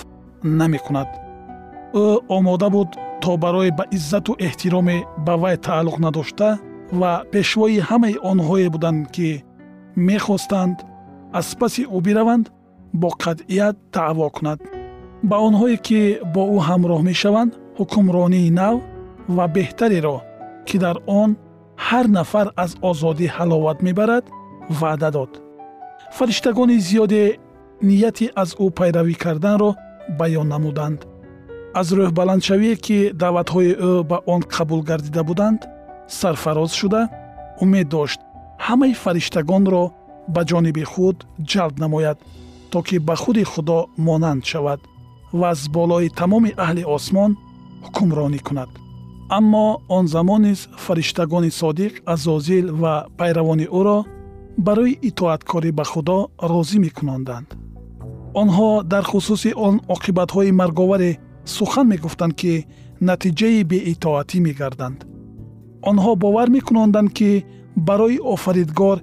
намекунад. 0.60 1.08
Ӯ 2.04 2.06
омода 2.36 2.68
буд 2.74 2.90
то 3.22 3.30
барои 3.44 3.70
ба 3.78 3.84
иззату 3.96 4.32
эҳтироме 4.46 4.96
ба 5.26 5.34
вай 5.42 5.56
тааллуқ 5.66 5.96
надошта 6.04 6.48
ва 7.00 7.12
пешвои 7.32 7.84
ҳамаи 7.88 8.20
онҳое 8.30 8.68
буданд 8.74 9.02
ки 9.14 9.28
мехостанд 10.08 10.76
аз 11.38 11.48
паси 11.60 11.82
ӯ 11.96 11.98
бираванд 12.06 12.46
бо 13.00 13.08
қатъият 13.22 13.76
даъво 13.94 14.28
кунад. 14.36 14.60
Ба 15.28 15.36
онҳое 15.48 15.76
ки 15.86 16.00
бо 16.34 16.42
ӯ 16.56 16.58
ҳамроҳ 16.68 17.00
мешаванд 17.10 17.52
ҳукмронии 17.78 18.54
нав 18.60 18.76
ва 19.28 19.46
беҳтареро 19.56 20.16
ки 20.66 20.76
дар 20.84 20.96
он 21.06 21.30
ҳар 21.86 22.06
нафар 22.18 22.46
аз 22.64 22.72
озодӣ 22.90 23.26
ҳаловат 23.36 23.78
мебарад 23.86 24.24
ваъда 24.80 25.10
дод. 25.16 25.32
Фариштагони 26.16 26.78
зиёде 26.88 27.22
нияти 27.88 28.26
аз 28.42 28.50
ӯ 28.64 28.66
пайравӣ 28.78 29.14
карданро 29.24 29.70
баён 30.18 30.46
намуданд. 30.54 31.00
Аз 31.80 31.88
рӯҳбаландшавие 31.96 32.76
ки 32.84 32.98
даъватҳои 33.22 33.72
ӯ 33.90 33.92
ба 34.10 34.18
он 34.34 34.40
қабул 34.54 34.80
гардида 34.90 35.22
буданд 35.30 35.60
сарфароз 36.20 36.72
шуда 36.80 37.02
умед 37.62 37.88
дошт 37.94 38.20
ҳамаи 38.66 38.94
фариштагонро 39.02 39.84
ба 40.34 40.42
ҷониби 40.50 40.84
худ 40.92 41.16
ҷалб 41.50 41.74
намояд 41.84 42.18
то 42.70 42.78
ки 42.86 42.96
ба 43.08 43.14
худи 43.22 43.44
худо 43.52 43.78
монанд 44.06 44.42
шавад 44.50 44.80
ва 45.38 45.48
аз 45.54 45.60
болои 45.76 46.08
тамоми 46.20 46.50
аҳли 46.64 46.82
осмон 46.96 47.30
ҳукмронӣ 47.84 48.40
кунад 48.46 48.70
аммо 49.28 49.82
он 49.88 50.08
замон 50.08 50.42
низ 50.42 50.68
фариштагони 50.84 51.50
содиқ 51.60 51.92
азозил 52.06 52.66
ва 52.82 53.06
пайравони 53.18 53.66
ӯро 53.80 53.98
барои 54.66 54.98
итоаткорӣ 55.08 55.70
ба 55.78 55.84
худо 55.92 56.18
розӣ 56.50 56.78
мекунонданд 56.86 57.48
онҳо 58.42 58.70
дар 58.92 59.04
хусуси 59.10 59.50
он 59.66 59.74
оқибатҳои 59.94 60.56
марговаре 60.60 61.10
сухан 61.56 61.86
мегуфтанд 61.92 62.34
ки 62.40 62.52
натиҷаи 63.08 63.60
беитоатӣ 63.70 64.38
мегарданд. 64.46 64.98
Онҳо 65.90 66.10
бовар 66.24 66.48
мекунонданд 66.56 67.10
ки 67.18 67.30
барои 67.88 68.18
офаридгор 68.34 68.98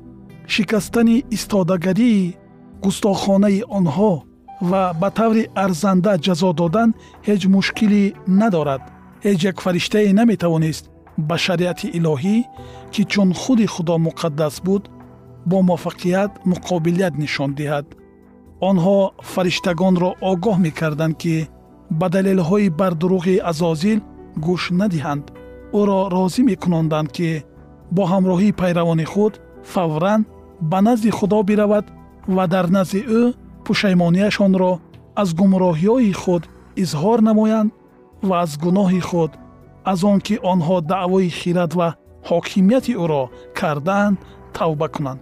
шикастани 0.54 1.18
истодагарии 1.36 2.36
густохонаи 2.84 3.62
онҳо 3.78 4.14
ва 4.70 4.84
ба 5.02 5.10
таври 5.20 5.44
арзанда 5.66 6.14
ҷазо 6.26 6.50
додан 6.62 6.90
ҳеҷ 7.28 7.42
мушкилӣ 7.56 8.04
надорад 8.40 8.82
ҳеҷ 9.26 9.40
як 9.52 9.58
фариштае 9.66 10.14
наметавонист 10.20 10.86
ба 11.28 11.36
шариати 11.46 11.88
илоҳӣ 11.98 12.38
ки 12.94 13.02
чун 13.12 13.30
худи 13.42 13.66
худо 13.74 13.96
муқаддас 14.08 14.56
буд 14.68 14.84
бо 15.50 15.58
муваффақият 15.70 16.32
муқобилият 16.52 17.14
нишон 17.24 17.52
диҳад. 17.60 17.86
Онҳо 18.70 18.98
фариштагонро 19.34 20.10
огоҳ 20.32 20.58
мекарданд 20.68 21.16
ки 21.22 21.36
ба 22.00 22.08
далелҳои 22.16 22.74
бардуруғи 22.80 23.36
азозил 23.52 24.00
гӯш 24.46 24.64
надиҳанд. 24.82 25.26
Ӯро 25.80 26.00
розӣ 26.16 26.42
мекунонданд 26.52 27.10
ки 27.18 27.30
бо 27.96 28.04
ҳамроҳии 28.12 28.58
пайравони 28.62 29.06
худ 29.14 29.34
фавран 29.74 30.22
ба 30.72 30.80
назди 30.88 31.10
худо 31.18 31.40
биравад 31.50 31.86
ва 32.36 32.46
дар 32.54 32.66
назди 32.78 33.02
ӯ 33.20 33.24
пушаймонияшонро 33.66 34.72
аз 35.22 35.30
гумроҳиҳои 35.40 36.14
худ 36.22 36.44
изҳор 36.84 37.20
намоянд 37.30 37.72
ва 38.28 38.36
аз 38.44 38.52
гуноҳи 38.64 39.02
худ 39.10 39.32
аз 39.92 40.00
он 40.04 40.20
ки 40.26 40.36
онҳо 40.52 40.78
даъвои 40.92 41.30
хират 41.40 41.72
ва 41.80 41.88
ҳокимияти 42.30 42.94
ӯро 43.04 43.24
кардаанд 43.60 44.18
тавба 44.58 44.88
кунанд. 44.96 45.22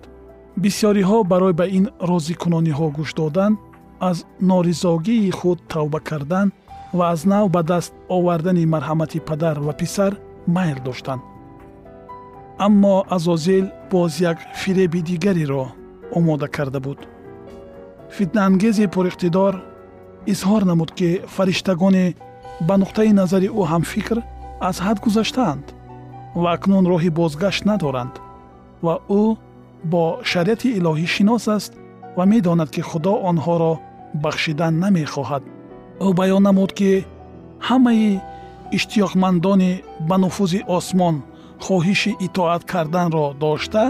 Бисьёриҳо 0.63 1.17
барои 1.31 1.53
ба 1.59 1.65
ин 1.77 1.85
розикунониҳо 2.09 2.87
гӯш 2.97 3.11
додан 3.19 3.53
аз 4.09 4.17
норизогии 4.49 5.31
худ 5.39 5.59
тавба 5.73 5.99
кардан 6.09 6.47
ва 6.97 7.05
аз 7.13 7.21
нав 7.31 7.45
ба 7.55 7.61
даст 7.71 7.93
овардани 8.15 8.65
марҳамати 8.73 9.19
падар 9.29 9.57
ва 9.65 9.73
писар 9.81 10.11
майл 10.55 10.79
доштанд. 10.87 11.21
Аммо 12.65 12.95
азозил 13.15 13.65
боз 13.91 14.13
як 14.31 14.37
фиреби 14.61 15.01
дигареро 15.09 15.65
омода 16.17 16.47
карда 16.47 16.79
буд. 16.79 16.99
Фитнаангези 18.17 18.85
пуриқтидор 18.95 19.53
изҳор 20.31 20.63
намуд 20.69 20.91
ки 20.97 21.09
фариштагоне 21.35 22.05
ба 22.67 22.75
нуқтаи 22.81 23.11
назари 23.21 23.47
ӯ 23.59 23.61
ҳамфикр 23.71 24.17
аз 24.69 24.77
ҳад 24.85 24.97
гузаштаанд 25.05 25.65
ва 26.41 26.49
акнун 26.55 26.85
роҳи 26.91 27.09
бозгашт 27.19 27.63
надоранд 27.69 28.13
ва 28.85 28.95
ӯ 29.21 29.23
бо 29.91 30.03
шариати 30.31 30.69
илоҳӣ 30.77 31.07
шинос 31.15 31.45
аст 31.57 31.71
ва 32.17 32.23
медонад 32.31 32.69
ки 32.75 32.81
худо 32.89 33.13
онҳоро 33.29 33.73
бахшидан 34.23 34.73
намехоҳад. 34.83 35.43
Ӯ 36.05 36.07
баён 36.19 36.43
намуд 36.47 36.71
ки 36.79 36.91
ҳамаи 37.67 38.09
иштиёқмандони 38.77 39.71
ба 40.09 40.15
нуфузи 40.23 40.59
осмон 40.77 41.15
хоҳиши 41.65 42.11
итоат 42.27 42.63
карданро 42.71 43.25
дошта 43.43 43.83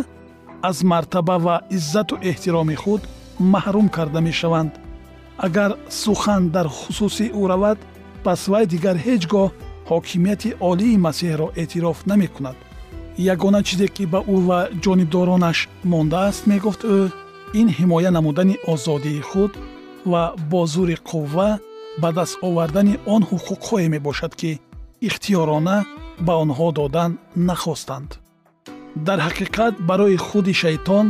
аз 0.70 0.78
мартаба 0.92 1.38
ва 1.46 1.56
иззату 1.78 2.16
эҳтироми 2.30 2.76
худ 2.84 3.02
маҳрум 3.54 3.88
карда 3.96 4.20
мешаванд. 4.30 4.72
Агар 5.46 5.72
сухан 6.04 6.44
дар 6.56 6.68
хусуси 6.80 7.26
ӯ 7.40 7.42
равад 7.52 7.80
пас 8.26 8.42
вай 8.52 8.66
дигар 8.74 8.98
ҳеҷ 9.06 9.24
гоҳ 9.34 9.50
ҳокимияти 9.92 10.50
олии 10.70 11.02
масеҳро 11.06 11.48
эътироф 11.62 11.98
намекунад. 12.12 12.58
Ягона 13.34 13.62
чизе 13.68 13.88
ки 13.96 14.04
ба 14.14 14.20
ӯ 14.36 14.38
ва 14.48 14.60
ҷонибдоронаш 14.84 15.58
мондааст 15.92 16.42
мегуфт 16.52 16.82
ӯ 16.98 17.00
ин 17.60 17.68
ҳимоя 17.78 18.12
намудани 18.18 18.56
озодии 18.74 19.22
худ 19.30 19.52
ва 20.12 20.24
бо 20.52 20.62
зури 20.74 20.98
қувва 21.10 21.50
ба 22.02 22.10
даст 22.18 22.36
овардани 22.48 22.96
он 23.14 23.22
ҳуқуқҳое 23.30 23.88
мебошад 23.96 24.34
ки 24.40 24.52
ихтиёрона 25.08 25.78
ба 26.26 26.34
онҳо 26.44 26.68
додан 26.80 27.12
нахостанд. 27.50 28.10
Дар 29.08 29.20
ҳақиқат 29.28 29.74
барои 29.90 30.18
худи 30.28 30.54
шайтон 30.64 31.06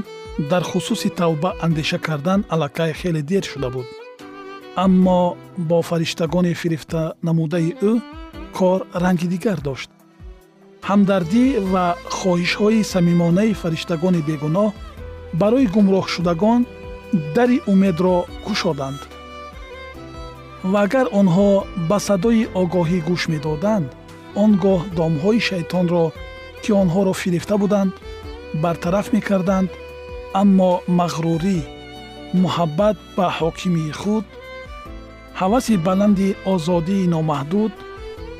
дар 0.52 0.64
хусуси 0.72 1.10
тавба 1.20 1.50
андеша 1.66 2.00
кардан 2.08 2.40
аллакай 2.54 2.92
хеле 3.00 3.22
дер 3.32 3.44
шуда 3.52 3.70
буд 3.76 3.88
аммо 4.84 5.22
бо 5.70 5.78
фариштагони 5.90 6.54
фирифта 6.62 7.02
намудаи 7.28 7.70
ӯ 7.90 7.92
кор 8.58 8.80
ранги 9.04 9.28
дигар 9.34 9.60
дошт. 9.68 9.90
Ҳамдардӣ 10.90 11.46
ва 11.72 11.86
хоҳишҳои 12.18 12.88
самимонаи 12.94 13.58
фариштагони 13.62 14.22
бегуноҳ 14.30 14.70
барои 15.42 15.72
гумроҳшудагон 15.76 16.62
дари 17.36 17.58
умедро 17.72 18.18
кушоданд. 18.46 19.02
Ва 20.72 20.80
агар 20.88 21.08
онҳо 21.20 21.50
ба 21.90 21.98
садои 22.08 22.44
огоҳӣ 22.62 23.00
гӯш 23.10 23.24
медоданд 23.34 23.88
он 24.44 24.52
гоҳ 24.64 24.82
домҳои 25.00 25.40
шайтонро 25.50 26.06
ки 26.64 26.72
онҳоро 26.82 27.14
фирифта 27.22 27.56
буданд 27.64 27.92
бартараф 28.64 29.08
мекарданд 29.16 29.70
аммо 30.42 30.72
мағрурӣ 31.00 31.60
муҳаббат 32.44 32.98
ба 33.18 33.26
ҳокимии 33.40 33.94
худ 34.02 34.26
ҳаваси 35.42 35.76
баланди 35.88 36.30
озодии 36.54 37.10
номаҳдуд 37.16 37.72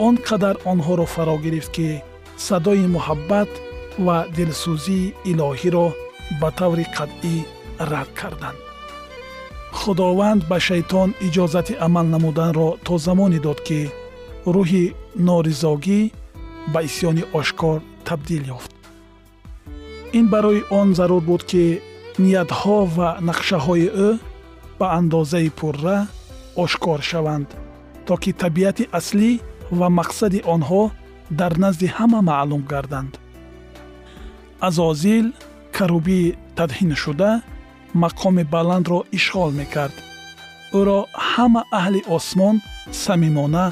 он 0.06 0.16
қадар 0.28 0.56
онҳоро 0.72 1.06
фаро 1.14 1.36
гирифт 1.46 1.72
ки 1.76 1.90
садои 2.48 2.86
муҳаббат 2.96 3.52
ва 4.06 4.18
дилсӯзии 4.36 5.14
илоҳиро 5.32 5.88
ба 6.40 6.50
таври 6.60 6.86
қатъӣ 6.98 7.36
рад 7.92 8.10
карданд. 8.20 8.60
Худованд 9.80 10.42
ба 10.50 10.58
шайтон 10.68 11.10
иҷозати 11.28 11.74
амал 11.86 12.08
намуданро 12.14 12.70
то 12.86 12.94
замоне 13.06 13.40
дод 13.46 13.60
ки 13.68 13.82
рӯҳи 14.56 14.86
норизогӣ 15.28 16.02
ба 16.74 16.80
исьёни 16.88 17.24
ошкор 17.40 17.78
табдил 18.08 18.44
ёфт. 18.56 18.72
Ин 20.18 20.26
барои 20.34 20.62
он 20.80 20.88
зарур 20.98 21.22
буд 21.30 21.44
ки 21.52 21.64
ниятҳо 22.24 22.78
ва 22.96 23.10
нақшаҳои 23.28 23.88
ӯ 24.08 24.10
ба 24.80 24.88
андозаи 25.00 25.50
пурра 25.60 25.98
ошкор 26.64 27.00
шаванд 27.10 27.50
то 28.06 28.14
ки 28.22 28.32
табиати 28.42 28.84
аслӣ 29.00 29.32
ва 29.80 29.88
мақсади 30.00 30.40
онҳо 30.54 30.84
дар 31.40 31.54
назди 31.64 31.88
ҳама 31.98 32.20
маълум 32.30 32.64
гарданд. 32.72 33.14
Азозил 34.68 35.28
карубии 35.78 36.36
тадҳиншуда 36.58 37.32
мақоми 38.04 38.44
баландро 38.56 39.00
ишғол 39.18 39.52
мекард. 39.60 39.96
Ӯро 40.80 41.00
ҳама 41.32 41.62
аҳли 41.80 42.02
осмон 42.18 42.56
самимона 43.04 43.66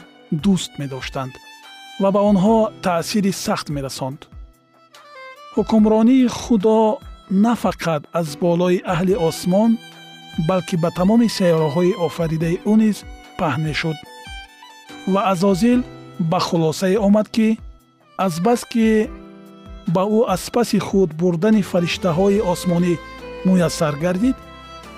дӯст 0.43 0.71
медоштанд 0.81 1.33
ва 2.01 2.09
ба 2.15 2.21
онҳо 2.31 2.57
таъсири 2.85 3.31
сахт 3.45 3.67
мерасонд. 3.75 4.19
Ҳукмронии 5.55 6.27
худо 6.39 6.79
на 7.43 7.53
фақат 7.63 8.01
аз 8.19 8.27
болои 8.43 8.83
аҳли 8.93 9.15
осмон 9.29 9.71
балки 10.45 10.75
ба 10.75 10.89
тамоми 10.91 11.27
сайёраҳои 11.37 11.97
офаридаи 12.07 12.57
ӯ 12.71 12.73
низ 12.81 12.97
паҳн 13.39 13.61
мешуд 13.67 13.97
ва 15.13 15.21
азозил 15.31 15.79
ба 16.31 16.39
хулосае 16.39 16.97
омад 17.07 17.27
ки 17.35 17.47
азбаски 18.25 19.09
ба 19.93 20.03
ӯ 20.17 20.19
аз 20.35 20.43
паси 20.55 20.79
худ 20.87 21.09
бурдани 21.19 21.61
фариштаҳои 21.71 22.43
осмонӣ 22.53 22.93
муяссар 23.47 23.95
гардид 24.03 24.37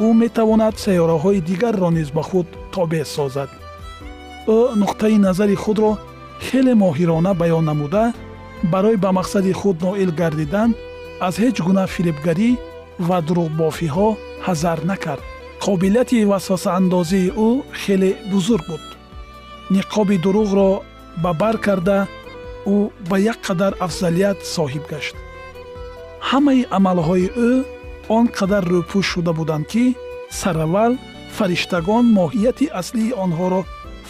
ӯ 0.05 0.07
метавонад 0.21 0.75
сайёраҳои 0.85 1.43
дигарро 1.49 1.89
низ 1.97 2.09
ба 2.17 2.23
худ 2.29 2.47
тобеъ 2.75 3.05
созад. 3.15 3.49
Ӯ 4.55 4.59
нуқтаи 4.81 5.17
назари 5.27 5.55
худро 5.63 5.91
хеле 6.45 6.73
моҳирона 6.83 7.31
баён 7.41 7.63
намуда 7.69 8.05
барои 8.71 8.97
ба 9.03 9.09
мақсади 9.19 9.53
худ 9.59 9.77
ноил 9.85 10.11
гардидан 10.19 10.69
аз 11.27 11.35
ҳеҷ 11.43 11.57
гуна 11.67 11.83
фирибгарӣ 11.93 12.49
ва 13.07 13.17
дурӯғбофиҳо 13.27 14.07
ҳазар 14.45 14.79
накард. 14.91 15.23
Қобилияти 15.65 16.19
васвасаандозии 16.31 17.33
ӯ 17.47 17.49
хеле 17.81 18.11
бузург 18.31 18.65
буд. 18.69 18.83
Ниқоби 19.75 20.15
дурӯғро 20.23 20.71
ба 21.23 21.31
бар 21.41 21.55
карда 21.65 21.99
ӯ 22.75 22.77
ба 23.09 23.17
як 23.31 23.39
қадар 23.47 23.73
афзалият 23.85 24.39
соҳиб 24.55 24.85
гашт. 24.91 25.15
Ҳамаи 26.29 26.61
амалҳои 26.77 27.27
ӯ 27.49 27.51
он 28.17 28.25
қадар 28.37 28.63
рӯпӯш 28.73 29.05
шуда 29.11 29.31
буданд 29.39 29.65
ки 29.71 29.85
сараввал 30.39 30.93
фариштагон 31.37 32.05
моҳияти 32.19 32.65
аслии 32.81 33.15
онҳоро 33.23 33.61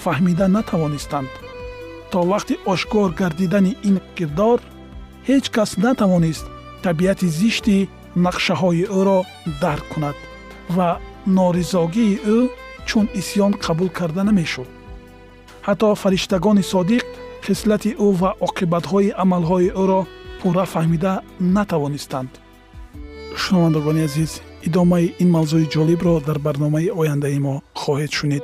фаҳмида 0.04 0.48
натавонистанд. 0.58 1.32
То 2.12 2.20
вақти 2.32 2.56
ошкор 2.74 3.10
гардидани 3.22 3.74
ин 3.90 3.96
кирдор 4.18 4.60
ҳеҷ 5.30 5.46
кас 5.56 5.72
натавонист 5.86 6.46
табиати 6.86 7.28
зишти 7.40 7.78
нақшаҳои 8.16 8.84
ӯро 9.00 9.20
дарк 9.62 9.86
кунад 9.94 10.18
ва 10.76 10.90
норизогии 11.38 12.20
ӯ 12.36 12.38
чун 12.86 13.06
исьён 13.20 13.54
қабул 13.66 13.90
карда 13.98 14.24
намешуд. 14.24 14.68
Ҳатто 15.68 15.96
фариштагони 16.02 16.64
содиқ 16.74 17.06
хислати 17.46 17.92
ӯ 18.06 18.08
ва 18.20 18.32
оқибатҳои 18.48 19.16
амалҳои 19.24 19.70
ӯро 19.84 20.02
пурра 20.40 20.66
фаҳмида 20.74 21.14
натавонистанд. 21.56 22.32
Шунавандагони 23.42 24.02
азиз 24.08 24.32
идомаи 24.68 25.14
ин 25.24 25.30
мавзӯи 25.36 25.66
ҷолибро 25.74 26.14
дар 26.28 26.38
барномаи 26.46 26.90
ояндаи 27.00 27.40
мо 27.46 27.56
хоҳед 27.82 28.12
шунид 28.20 28.44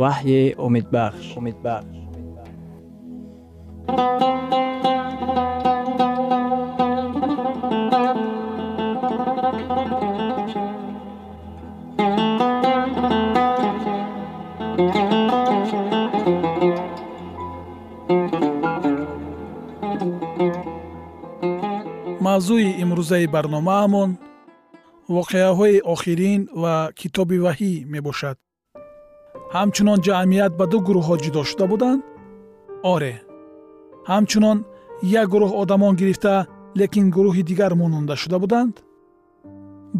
ваҳйи 0.00 0.42
умедбахш 0.66 1.26
умедбахш 1.38 1.96
мавзӯи 22.26 22.68
имрӯзаи 22.82 23.26
барномаамон 23.34 24.10
воқеаҳои 25.16 25.76
охирин 25.94 26.40
ва 26.62 26.74
китоби 27.00 27.38
ваҳӣ 27.44 27.72
мебошад 27.94 28.36
ҳамчунон 29.56 29.98
ҷамъият 30.06 30.52
ба 30.58 30.64
ду 30.72 30.78
гурӯҳҳо 30.86 31.14
ҷудо 31.24 31.42
шуда 31.50 31.66
буданд? 31.72 32.00
Оре. 32.92 33.14
Ҳамчунон 34.10 34.58
як 35.20 35.26
гурӯҳ 35.32 35.52
одамон 35.62 35.94
гирифта 36.00 36.34
лекин 36.80 37.06
гурӯҳи 37.16 37.42
дигар 37.50 37.72
монанда 37.80 38.14
шуда 38.22 38.38
буданд? 38.44 38.74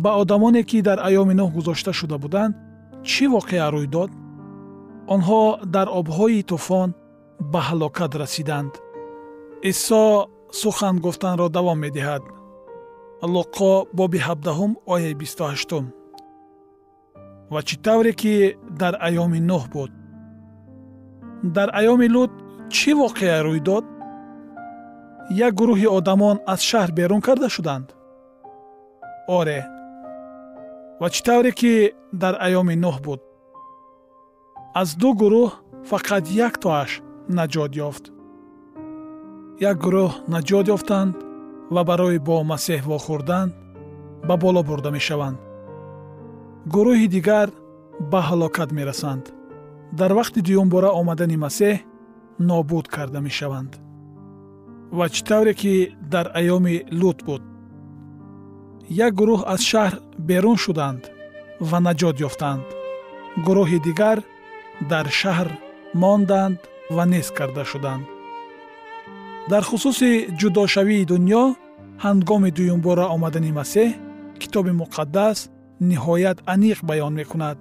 Ба 0.02 0.10
одамоне 0.22 0.62
ки 0.70 0.78
дар 0.88 0.98
айёми 1.08 1.34
нӯҳ 1.38 1.48
гузошта 1.56 1.92
шуда 2.00 2.16
буданд 2.24 2.54
чӣ 3.10 3.24
воқеа 3.36 3.66
рӯй 3.74 3.86
дод? 3.94 4.10
Онҳо 5.14 5.40
дар 5.74 5.88
обҳои 6.00 6.46
тӯфон 6.50 6.88
ба 7.52 7.60
ҳалокат 7.68 8.12
расиданд. 8.22 8.72
Исо 9.70 10.04
сухан 10.60 10.96
гуфтанро 11.04 11.46
давом 11.56 11.78
медиҳад. 11.84 12.22
Луқо 13.34 13.70
боби 13.98 14.18
ҳабдаҳум 14.26 14.72
ояи 14.94 15.14
бисту 15.20 15.44
ҳаштум 15.52 15.86
ва 17.52 17.60
чӣ 17.68 17.76
тавре 17.84 18.12
ки 18.20 18.34
дар 18.80 18.94
айёми 19.06 19.40
нӯҳ 19.50 19.64
буд. 19.74 19.90
Дар 21.56 21.68
айёми 21.80 22.08
лут 22.14 22.32
чӣ 22.76 22.90
воқеа 23.02 23.38
рӯй 23.46 23.60
дод? 23.68 23.84
Як 25.46 25.52
гурӯҳи 25.60 25.88
одамон 25.98 26.36
аз 26.52 26.60
шаҳр 26.70 26.90
берун 26.98 27.20
карда 27.26 27.48
шуданд? 27.56 27.86
Оре. 29.38 29.60
Ва 31.00 31.08
чӣ 31.14 31.20
тавре 31.26 31.52
ки 31.60 31.72
дар 32.22 32.34
айёми 32.46 32.76
нӯҳ 32.84 32.96
буд? 33.06 33.20
Аз 34.80 34.88
ду 35.00 35.08
гурӯҳ 35.20 35.50
фақат 35.90 36.24
як 36.46 36.54
тоаш 36.62 36.90
наҷот 37.38 37.72
ёфт. 37.88 38.04
Як 39.70 39.76
гурӯҳ 39.84 40.10
наҷот 40.34 40.66
ёфтанд 40.76 41.14
ва 41.74 41.82
барои 41.88 42.18
бо 42.28 42.36
масеҳ 42.52 42.82
вохӯрдан 42.90 43.48
ба 44.28 44.34
боло 44.42 44.60
бурда 44.68 44.90
мешаванд. 44.96 45.38
Гурӯҳи 46.74 47.08
дигар 47.16 47.48
ба 48.00 48.20
ҳалокат 48.28 48.70
мерасанд. 48.78 49.24
Дар 49.98 50.10
вақти 50.18 50.40
дуюмбора 50.46 50.90
омадани 51.00 51.36
масеҳ 51.46 51.76
нобуд 52.48 52.86
карда 52.94 53.20
мешаванд. 53.26 53.72
Ва 54.96 55.06
чӣ 55.14 55.22
тавре 55.28 55.54
ки 55.60 55.74
дар 56.12 56.26
айёми 56.38 56.76
лут 57.00 57.18
буд. 57.26 57.42
Як 59.06 59.12
гурӯҳ 59.20 59.40
аз 59.54 59.60
шаҳр 59.70 59.94
берун 60.28 60.58
шуданд 60.64 61.02
ва 61.70 61.78
наҷот 61.86 62.16
ёфтанд 62.28 62.66
гурӯҳи 63.46 63.78
дигар 63.86 64.18
дар 64.90 65.06
шаҳр 65.20 65.48
монданд 66.02 66.58
ва 66.96 67.04
нест 67.12 67.32
карда 67.38 67.64
шуданд. 67.72 68.04
Дар 69.50 69.62
хусуси 69.70 70.10
ҷудошавии 70.40 71.08
дуньё 71.12 71.44
ҳангоми 72.04 72.50
дуюмбора 72.58 73.06
омадани 73.16 73.52
масеҳ 73.60 73.90
китоби 74.40 74.72
муқаддас 74.82 75.38
ниҳоят 75.90 76.38
аниқ 76.54 76.78
баён 76.88 77.12
мекунад 77.20 77.58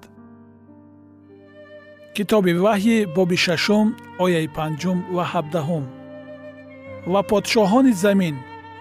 китоби 2.20 2.54
ваҳйи 2.66 2.98
боби 3.16 3.38
шашум 3.46 3.88
ояи 4.24 4.48
панҷум 4.58 4.98
ва 5.16 5.24
ҳабдаҳум. 5.32 5.86
Ва 7.12 7.22
подшоҳони 7.32 7.94
замин 8.04 8.36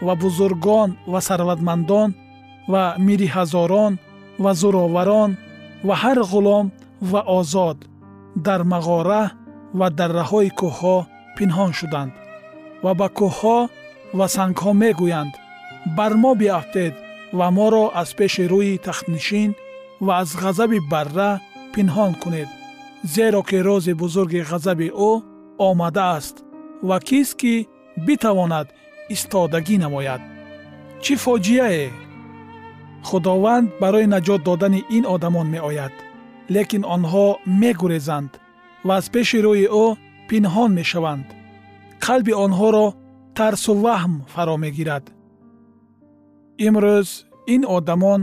ва 0.07 0.15
бузургон 0.23 0.91
ва 1.13 1.21
сарватмандон 1.29 2.11
ва 2.73 2.83
мириҳазорон 3.07 3.93
ва 4.45 4.51
зӯроварон 4.61 5.31
ва 5.87 5.95
ҳар 6.03 6.19
ғулом 6.31 6.67
ва 7.11 7.21
озод 7.39 7.79
дар 8.47 8.61
мағора 8.73 9.23
ва 9.79 9.87
дарраҳои 9.99 10.51
кӯҳҳо 10.61 10.97
пинҳон 11.37 11.71
шуданд 11.79 12.13
ва 12.85 12.93
ба 13.01 13.07
кӯҳҳо 13.19 13.59
ва 14.19 14.27
сангҳо 14.37 14.71
мегӯянд. 14.83 15.33
Бар 15.97 16.13
мо 16.23 16.31
биафтед 16.41 16.95
ва 17.39 17.47
моро 17.57 17.85
аз 18.01 18.11
пеши 18.19 18.45
рӯи 18.53 18.75
тахтнишин 18.87 19.51
ва 20.07 20.13
аз 20.23 20.31
ғазаби 20.43 20.79
барра 20.93 21.31
пинҳон 21.75 22.13
кунед 22.23 22.51
зеро 23.05 23.43
ки 23.43 23.59
рози 23.63 23.93
бузурги 23.93 24.43
ғазаби 24.51 24.89
ӯ 24.91 25.11
омадааст 25.59 26.37
ва 26.89 26.99
кист 27.01 27.35
ки 27.41 27.55
битавонад 28.07 28.69
истодагӣ 29.15 29.77
намояд. 29.85 30.23
Чӣ 31.03 31.15
фоҷиае 31.25 31.87
худованд 33.09 33.69
барои 33.81 34.07
наҷот 34.15 34.41
додани 34.49 34.81
ин 34.97 35.05
одамон 35.15 35.47
меояд 35.55 35.95
лекин 36.55 36.83
онҳо 36.95 37.27
мегурезанд 37.61 38.33
ва 38.87 38.95
аз 39.01 39.07
пеши 39.15 39.39
рӯи 39.47 39.67
ӯ 39.85 39.87
пинҳон 40.29 40.71
мешаванд. 40.79 41.27
Қалби 42.05 42.33
онҳоро 42.45 42.87
тарсу 43.39 43.73
ваҳм 43.85 44.15
фаро 44.33 44.57
мегирад. 44.65 45.05
Имрӯз 46.67 47.09
ин 47.55 47.63
одамон 47.77 48.21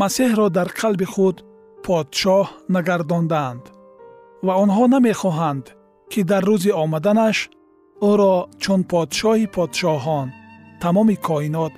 масеҳро 0.00 0.46
дар 0.56 0.68
қалби 0.80 1.06
худ 1.14 1.36
подшоҳ 1.84 2.46
нагардондаанд 2.74 3.64
ва 4.46 4.54
онҳо 4.64 4.84
намехоҳанд 4.94 5.64
ки 6.12 6.20
дар 6.30 6.42
рӯзи 6.50 6.70
омаданаш 6.84 7.38
ӯро 8.10 8.34
чун 8.62 8.80
подшоҳи 8.92 9.46
подшоҳон 9.56 10.28
тамоми 10.82 11.16
коинот 11.26 11.72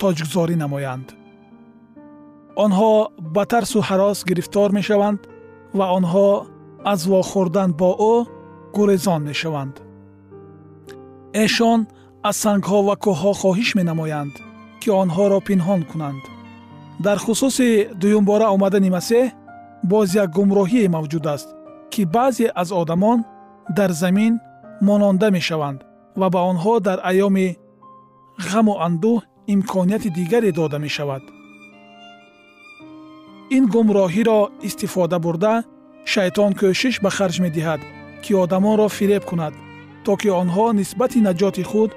тоҷгузорӣ 0.00 0.56
намоянд. 0.64 1.08
Онҳо 2.64 2.92
ба 3.34 3.44
тарсу 3.52 3.78
ҳарос 3.88 4.18
гирифтор 4.28 4.68
мешаванд 4.78 5.20
ва 5.78 5.86
онҳо 5.98 6.28
аз 6.92 7.00
вохӯрдан 7.12 7.70
бо 7.80 7.90
ӯ 8.12 8.14
гурезон 8.76 9.22
мешаванд. 9.30 9.74
Эшон 11.44 11.80
аз 12.28 12.36
сангҳо 12.44 12.78
ва 12.88 12.94
кӯҳҳо 13.04 13.32
хоҳиш 13.42 13.70
менамоянд 13.78 14.34
ки 14.80 14.88
онҳоро 15.02 15.38
пинҳон 15.48 15.80
кунанд. 15.90 16.22
Дар 17.04 17.18
хусуси 17.24 17.70
дуюмбора 18.00 18.46
омадани 18.56 18.90
масеҳ 18.96 19.24
боз 19.92 20.08
як 20.22 20.28
гумроҳие 20.38 20.92
мавҷуд 20.96 21.26
аст 21.34 21.48
ки 21.92 22.02
баъзе 22.14 22.46
аз 22.54 22.68
одамон 22.72 23.18
дар 23.76 23.90
замин 24.02 24.32
мононда 24.86 25.30
мешаванд 25.30 25.80
ва 26.20 26.28
ба 26.34 26.40
онҳо 26.50 26.74
дар 26.86 26.98
айёми 27.10 27.48
ғаму 28.50 28.74
андӯҳ 28.86 29.18
имконияти 29.54 30.08
дигаре 30.18 30.50
дода 30.52 30.78
мешавад. 30.86 31.22
ин 33.56 33.64
гумроҳиро 33.74 34.40
истифода 34.68 35.18
бурда 35.24 35.54
шайтон 36.12 36.52
кӯшиш 36.60 36.94
ба 37.04 37.10
харҷ 37.16 37.36
медиҳад 37.44 37.80
ки 38.22 38.32
одамонро 38.42 38.86
фиреб 38.96 39.24
кунад 39.30 39.54
то 40.04 40.12
ки 40.20 40.28
онҳо 40.42 40.66
нисбати 40.80 41.18
наҷоти 41.28 41.64
худ 41.70 41.90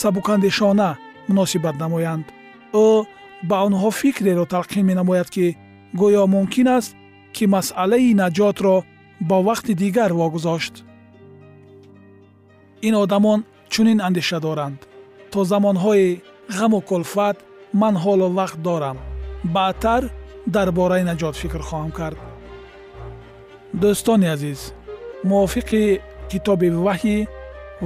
сабукандешона 0.00 0.90
муносибат 1.28 1.76
намоянд. 1.82 2.26
Ӯ 2.86 2.88
ба 3.48 3.56
онҳо 3.66 3.88
фикреро 4.00 4.44
талқин 4.54 4.84
менамояд 4.90 5.28
ки 5.34 5.46
гӯё 6.00 6.22
мумкин 6.34 6.68
аст 6.76 6.92
ки 7.34 7.44
масъалаи 7.54 8.18
наҷотро 8.22 8.76
ба 9.20 9.36
вақти 9.42 9.74
дигар 9.74 10.12
вогузошт. 10.12 10.84
Ин 12.82 12.94
одамон 12.94 13.44
чунин 13.68 14.00
андеша 14.00 14.40
доранд. 14.40 14.78
То 15.32 15.44
замонҳои 15.44 16.20
ғаму 16.58 16.80
кулфат 16.88 17.36
ман 17.72 17.94
ҳолу 17.96 18.26
вақт 18.38 18.58
дорам. 18.68 18.98
Баъдтар 19.44 20.02
дар 20.46 20.68
бораи 20.72 21.04
наҷот 21.10 21.34
фикр 21.42 21.62
хоҳам 21.68 21.90
кард. 21.98 22.18
Дӯстони 23.80 24.28
азиз 24.34 24.60
мувофиқи 25.30 26.00
китоби 26.30 26.68
ваҳйӣ 26.86 27.18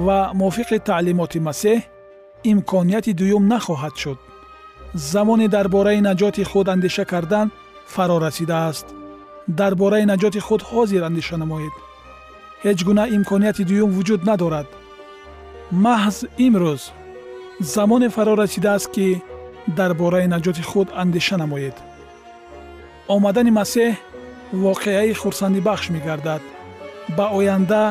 ва 0.05 0.19
мувофиқи 0.39 0.77
таълимоти 0.89 1.39
масеҳ 1.47 1.79
имконияти 2.51 3.13
дуюм 3.19 3.43
нахоҳад 3.53 3.95
шуд. 4.01 4.19
Замоне 5.11 5.47
дар 5.55 5.67
бораи 5.75 6.01
наҷоти 6.09 6.43
худ 6.49 6.67
андеша 6.73 7.05
кардан 7.11 7.47
фаро 7.93 8.17
расидааст 8.25 8.87
дар 9.57 9.73
бораи 9.75 10.05
наҷоти 10.11 10.39
худ 10.47 10.61
ҳозир 10.69 11.01
андеша 11.09 11.37
намоед. 11.43 11.73
Ҳеҷ 12.63 12.79
гуна 12.87 13.03
имконияти 13.17 13.63
дуюм 13.69 13.89
вуҷуд 13.97 14.21
надорад. 14.29 14.67
Маҳз 15.85 16.17
имрӯз 16.45 16.81
замоне 17.73 18.09
фаро 18.15 18.33
расидааст 18.41 18.87
ки 18.95 19.07
дар 19.77 19.91
бораи 20.01 20.31
наҷоти 20.35 20.63
худ 20.69 20.87
андеша 21.01 21.35
намоед. 21.43 21.75
Омадани 23.15 23.51
масеҳ 23.59 23.91
воқеаи 24.65 25.13
хурсандибахш 25.21 25.85
мегардад. 25.95 26.41
Ба 27.17 27.25
оянда 27.37 27.83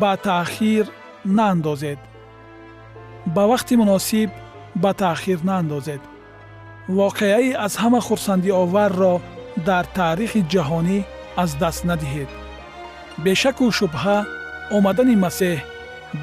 ба 0.00 0.12
таъхир 0.26 0.86
наандозед. 1.36 2.00
Ба 3.34 3.42
вақти 3.52 3.74
муносиб 3.82 4.30
ба 4.82 4.90
таъхир 5.02 5.38
наандозед. 5.48 6.02
Воқеаи 7.00 7.50
аз 7.66 7.72
ҳама 7.82 8.00
хурсандиоварро 8.08 9.14
дар 9.68 9.84
таърихи 9.96 10.40
ҷаҳонӣ 10.52 10.98
аз 11.42 11.50
даст 11.62 11.82
надиҳед. 11.90 12.30
Бешаку 13.24 13.66
шубҳа 13.78 14.18
омадани 14.76 15.16
масеҳ 15.24 15.58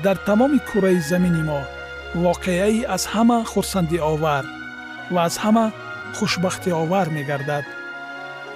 дар 0.04 0.18
тамоми 0.28 0.60
кураи 0.70 1.00
замини 1.12 1.44
мо 1.50 1.62
воқеаи 2.26 2.80
аз 2.96 3.04
ҳама 3.14 3.38
хурсандиовар 3.52 4.46
ва 5.14 5.20
аз 5.28 5.36
ҳама 5.44 5.66
хушбахтиовар 6.18 7.08
мегардад. 7.18 7.66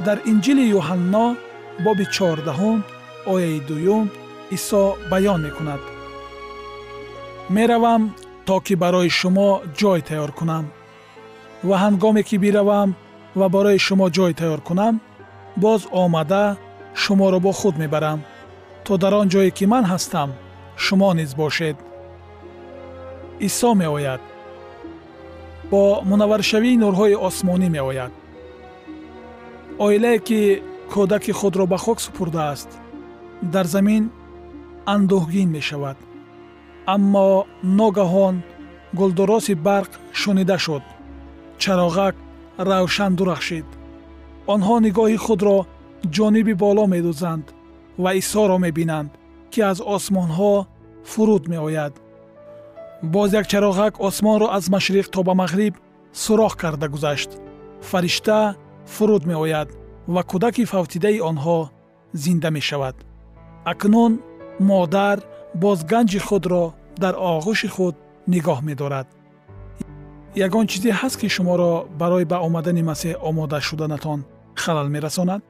Дар 0.06 0.18
инҷили 0.32 0.64
юҳанно 0.78 1.26
боби 1.86 2.06
чордаҳум 2.16 2.80
ояи 3.34 3.60
дуюм 3.70 4.06
исо 4.56 4.84
баён 5.12 5.40
мекунад. 5.48 5.82
Меравам 7.56 8.04
то 8.48 8.56
ки 8.66 8.74
барои 8.84 9.10
шумо 9.20 9.50
ҷой 9.80 10.00
тайёр 10.08 10.32
кунам 10.40 10.66
ва 11.68 11.76
ҳангоме 11.84 12.22
ки 12.30 12.38
биравам 12.44 12.90
ва 13.40 13.48
барои 13.54 13.80
шумо 13.86 14.08
ҷой 14.16 14.34
тайёр 14.40 14.62
кунам 14.68 14.96
боз 15.64 15.82
омада 16.04 16.46
шуморо 17.02 17.40
бо 17.40 17.52
худ 17.52 17.76
мебарам. 17.78 18.20
То 18.86 18.98
дар 18.98 19.14
он 19.22 19.28
ҷое 19.34 19.52
ки 19.58 19.66
ман 19.66 19.86
ҳастам 19.92 20.30
шумо 20.84 21.14
низ 21.14 21.32
бошед. 21.42 21.78
Исо 23.48 23.70
меояд. 23.82 24.22
Бо 25.72 25.82
мунавваршавии 26.10 26.82
нурҳои 26.84 27.16
осмонӣ 27.28 27.70
меояд. 27.76 28.14
Оилае 29.86 30.20
ки 30.28 30.42
кӯдаки 30.92 31.32
худро 31.40 31.66
ба 31.72 31.78
хок 31.78 32.00
супурдааст 32.06 32.70
дар 33.54 33.66
замин 33.76 34.04
андӯҳгин 34.94 35.50
мешавад. 35.58 35.98
Аммо 36.94 37.28
ногаҳон 37.80 38.36
гулдуроси 39.00 39.54
барқ 39.68 39.92
шунида 40.20 40.58
шуд. 40.66 40.84
Чароғак 41.62 42.16
равшан 42.58 43.16
дурахшид. 43.16 43.66
Онҳо 44.54 44.76
нигоҳи 44.86 45.18
худро 45.26 45.58
ҷониби 46.16 46.54
боло 46.64 46.86
медӯзанд 46.94 47.46
ва 48.04 48.12
исоро 48.22 48.58
мебинанд 48.66 49.12
ки 49.52 49.60
аз 49.72 49.78
осмонҳо 49.96 50.54
фуруд 51.12 51.44
меояд. 51.54 51.94
Боз 53.14 53.30
як 53.40 53.46
чароғак 53.52 53.94
осмонро 54.08 54.48
аз 54.58 54.66
машриқ 54.76 55.08
то 55.14 55.20
ба 55.28 55.34
мағриб 55.42 55.74
сурох 56.14 56.54
карда 56.62 56.88
гузашт. 56.94 57.32
Фаришта 57.90 58.56
фуруд 58.94 59.24
меояд 59.32 59.70
ва 60.14 60.22
кӯдаки 60.30 60.64
фавтидаи 60.72 61.20
онҳо 61.30 61.60
зинда 62.14 62.50
мешавад. 62.58 62.96
Акнун 63.72 64.14
модар 64.60 65.18
боз 65.64 65.80
ганҷи 65.92 66.20
худро 66.28 66.64
дар 67.04 67.14
оғӯши 67.32 67.68
худ 67.76 67.96
нигоҳ 68.34 68.60
медорад 68.70 69.08
ягон 70.36 70.68
чизе 70.68 70.92
ҳаст 70.92 71.18
ки 71.20 71.28
шуморо 71.36 71.72
барои 72.00 72.26
ба 72.32 72.38
омадани 72.48 72.84
масеҳ 72.92 73.16
омода 73.30 73.60
шуданатон 73.68 74.20
халал 74.56 74.88
мерасонад? 74.96 75.42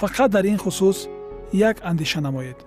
Фақат 0.00 0.28
дар 0.34 0.44
ин 0.44 0.58
хусус 0.58 1.08
як 1.52 1.76
андеша 1.90 2.20
намоед. 2.20 2.58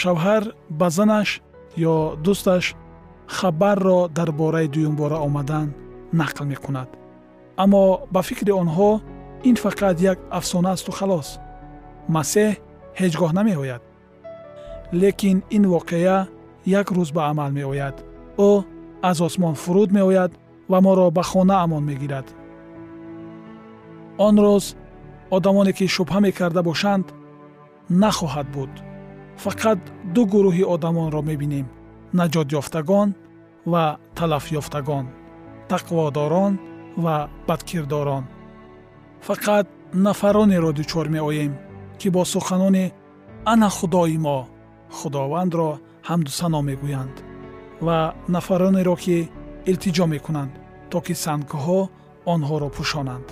Шавҳар 0.00 0.42
ба 0.70 0.88
занаш 0.90 1.28
ё 1.76 1.96
дӯсташ 2.24 2.64
хабарро 3.26 4.08
дар 4.08 4.30
бораи 4.32 4.68
дуюмбора 4.68 5.18
омадан 5.26 5.74
нақл 6.20 6.44
мекунад. 6.52 6.88
Аммо 7.62 7.82
ба 8.14 8.20
фикри 8.22 8.52
онҳо 8.62 8.90
ин 9.48 9.56
фақат 9.64 9.96
як 10.00 10.18
афсона 10.38 10.70
асту 10.72 10.92
халос. 10.98 11.28
Масеҳ 12.08 12.50
ҳеҷ 13.00 13.14
гоҳ 13.20 13.32
намеояд. 13.38 13.82
Лекин 14.92 15.38
ин 15.56 15.64
воқеа 15.74 16.18
як 16.80 16.86
рӯз 16.96 17.10
ба 17.16 17.22
амал 17.30 17.50
меояд. 17.58 17.96
Ӯ 18.48 18.50
аз 19.02 19.20
осмон 19.20 19.54
фуруд 19.54 19.90
меояд 19.92 20.32
ва 20.70 20.80
моро 20.80 21.10
ба 21.10 21.22
хонаамон 21.22 21.84
мегирад. 21.90 22.26
Он 24.26 24.34
рӯз 24.44 24.64
одамоне 25.36 25.72
ки 25.78 25.84
шубҳа 25.94 26.18
мекарда 26.26 26.62
бошанд 26.62 27.06
нахоҳад 28.02 28.48
буд. 28.54 28.72
Фақат 29.44 29.80
ду 30.14 30.22
гурӯҳи 30.32 30.64
одамонро 30.74 31.20
мебинем 31.30 31.66
наҷотёфтагон 32.18 33.08
ва 33.72 33.84
талафёфтагон 34.16 35.06
тақводорон 35.70 36.52
ва 37.04 37.16
бадкирдорон. 37.48 38.24
Фақат 39.28 39.66
нафаронеро 40.06 40.70
дучор 40.78 41.06
меоем 41.14 41.52
ки 41.98 42.08
бо 42.14 42.22
суханони 42.24 42.86
ана 43.52 43.68
худои 43.76 44.18
мо! 44.26 44.38
Худовандро 44.98 45.70
ҳамдусано 46.08 46.60
мегӯянд 46.68 47.16
ва 47.86 47.98
нафаронеро 48.34 48.96
ки 49.04 49.16
илтиҷо 49.70 50.06
мекунанд 50.14 50.52
то 50.90 50.98
ки 51.06 51.14
сангҳо 51.24 51.80
онҳоро 52.32 52.68
пӯшонанд. 52.76 53.26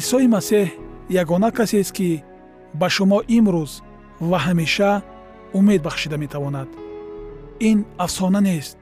Исои 0.00 0.26
масеҳ 0.36 0.66
ягона 1.22 1.50
касест 1.58 1.92
ки 1.96 2.10
ба 2.80 2.88
шумо 2.96 3.18
имрӯз 3.38 3.72
ва 4.30 4.38
ҳамеша 4.46 4.92
умед 5.58 5.80
бахшида 5.86 6.16
метавонад. 6.24 6.68
Ин 7.68 7.78
афсона 8.04 8.40
нест 8.48 8.76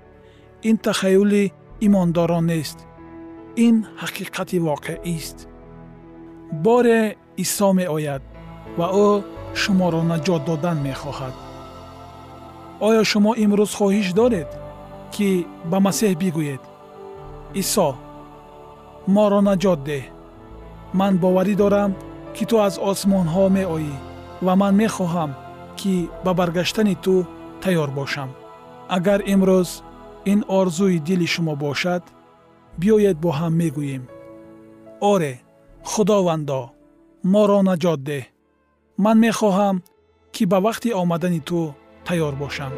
ин 0.69 0.77
тахаюли 0.87 1.45
имондорон 1.87 2.45
нест 2.53 2.79
ин 3.67 3.77
ҳақиқати 4.03 4.59
воқеист 4.69 5.39
боре 6.65 7.01
исо 7.45 7.69
меояд 7.79 8.23
ва 8.79 8.87
ӯ 9.09 9.11
шуморо 9.61 10.01
наҷот 10.13 10.43
додан 10.49 10.79
мехоҳад 10.89 11.35
оё 12.89 13.03
шумо 13.11 13.33
имрӯз 13.45 13.73
хоҳиш 13.79 14.09
доред 14.21 14.49
ки 15.15 15.29
ба 15.71 15.79
масеҳ 15.87 16.13
бигӯед? 16.21 16.63
Исо 17.61 17.89
моро 19.15 19.41
наҷот 19.49 19.81
деҳ. 19.89 20.05
Ман 20.99 21.15
боварӣ 21.23 21.55
дорам 21.63 21.91
ки 22.35 22.45
ту 22.51 22.57
аз 22.67 22.75
осмонҳо 22.91 23.45
меоӣ 23.57 23.95
ва 24.45 24.53
ман 24.61 24.75
мехоҳам 24.83 25.31
ки 25.79 25.95
ба 26.25 26.33
баргаштани 26.39 26.95
ту 27.05 27.15
тайёр 27.63 27.91
бошам. 27.99 28.31
Агар 28.97 29.21
имрӯз 29.35 29.69
ин 30.33 30.41
орзуи 30.59 30.99
дили 31.07 31.27
шумо 31.35 31.55
бошад 31.65 32.03
биёед 32.81 33.17
бо 33.25 33.31
ҳам 33.39 33.53
мегӯем. 33.61 34.03
Оре 35.13 35.33
худовандо 35.91 36.63
моро 37.33 37.59
наҷот 37.69 38.01
деҳ. 38.09 38.25
Ман 39.05 39.17
мехоҳам 39.27 39.77
ки 40.35 40.43
ба 40.51 40.59
вақти 40.67 40.89
омадани 41.03 41.41
ту 41.49 41.61
تیار 42.05 42.35
باشم. 42.35 42.73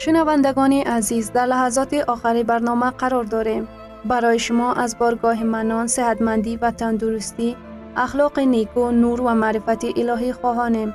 شنوندگان 0.00 0.72
عزیز 0.72 1.32
در 1.32 1.46
لحظات 1.46 1.94
آخری 1.94 2.42
برنامه 2.42 2.90
قرار 2.90 3.24
داریم. 3.24 3.68
برای 4.04 4.38
شما 4.38 4.72
از 4.72 4.98
بارگاه 4.98 5.44
منان، 5.44 5.86
صحتمندی 5.86 6.56
و 6.56 6.70
تندرستی، 6.70 7.56
اخلاق 7.96 8.38
نیکو، 8.38 8.90
نور 8.90 9.20
و 9.20 9.34
معرفت 9.34 9.84
الهی 9.84 10.32
خواهانیم. 10.32 10.94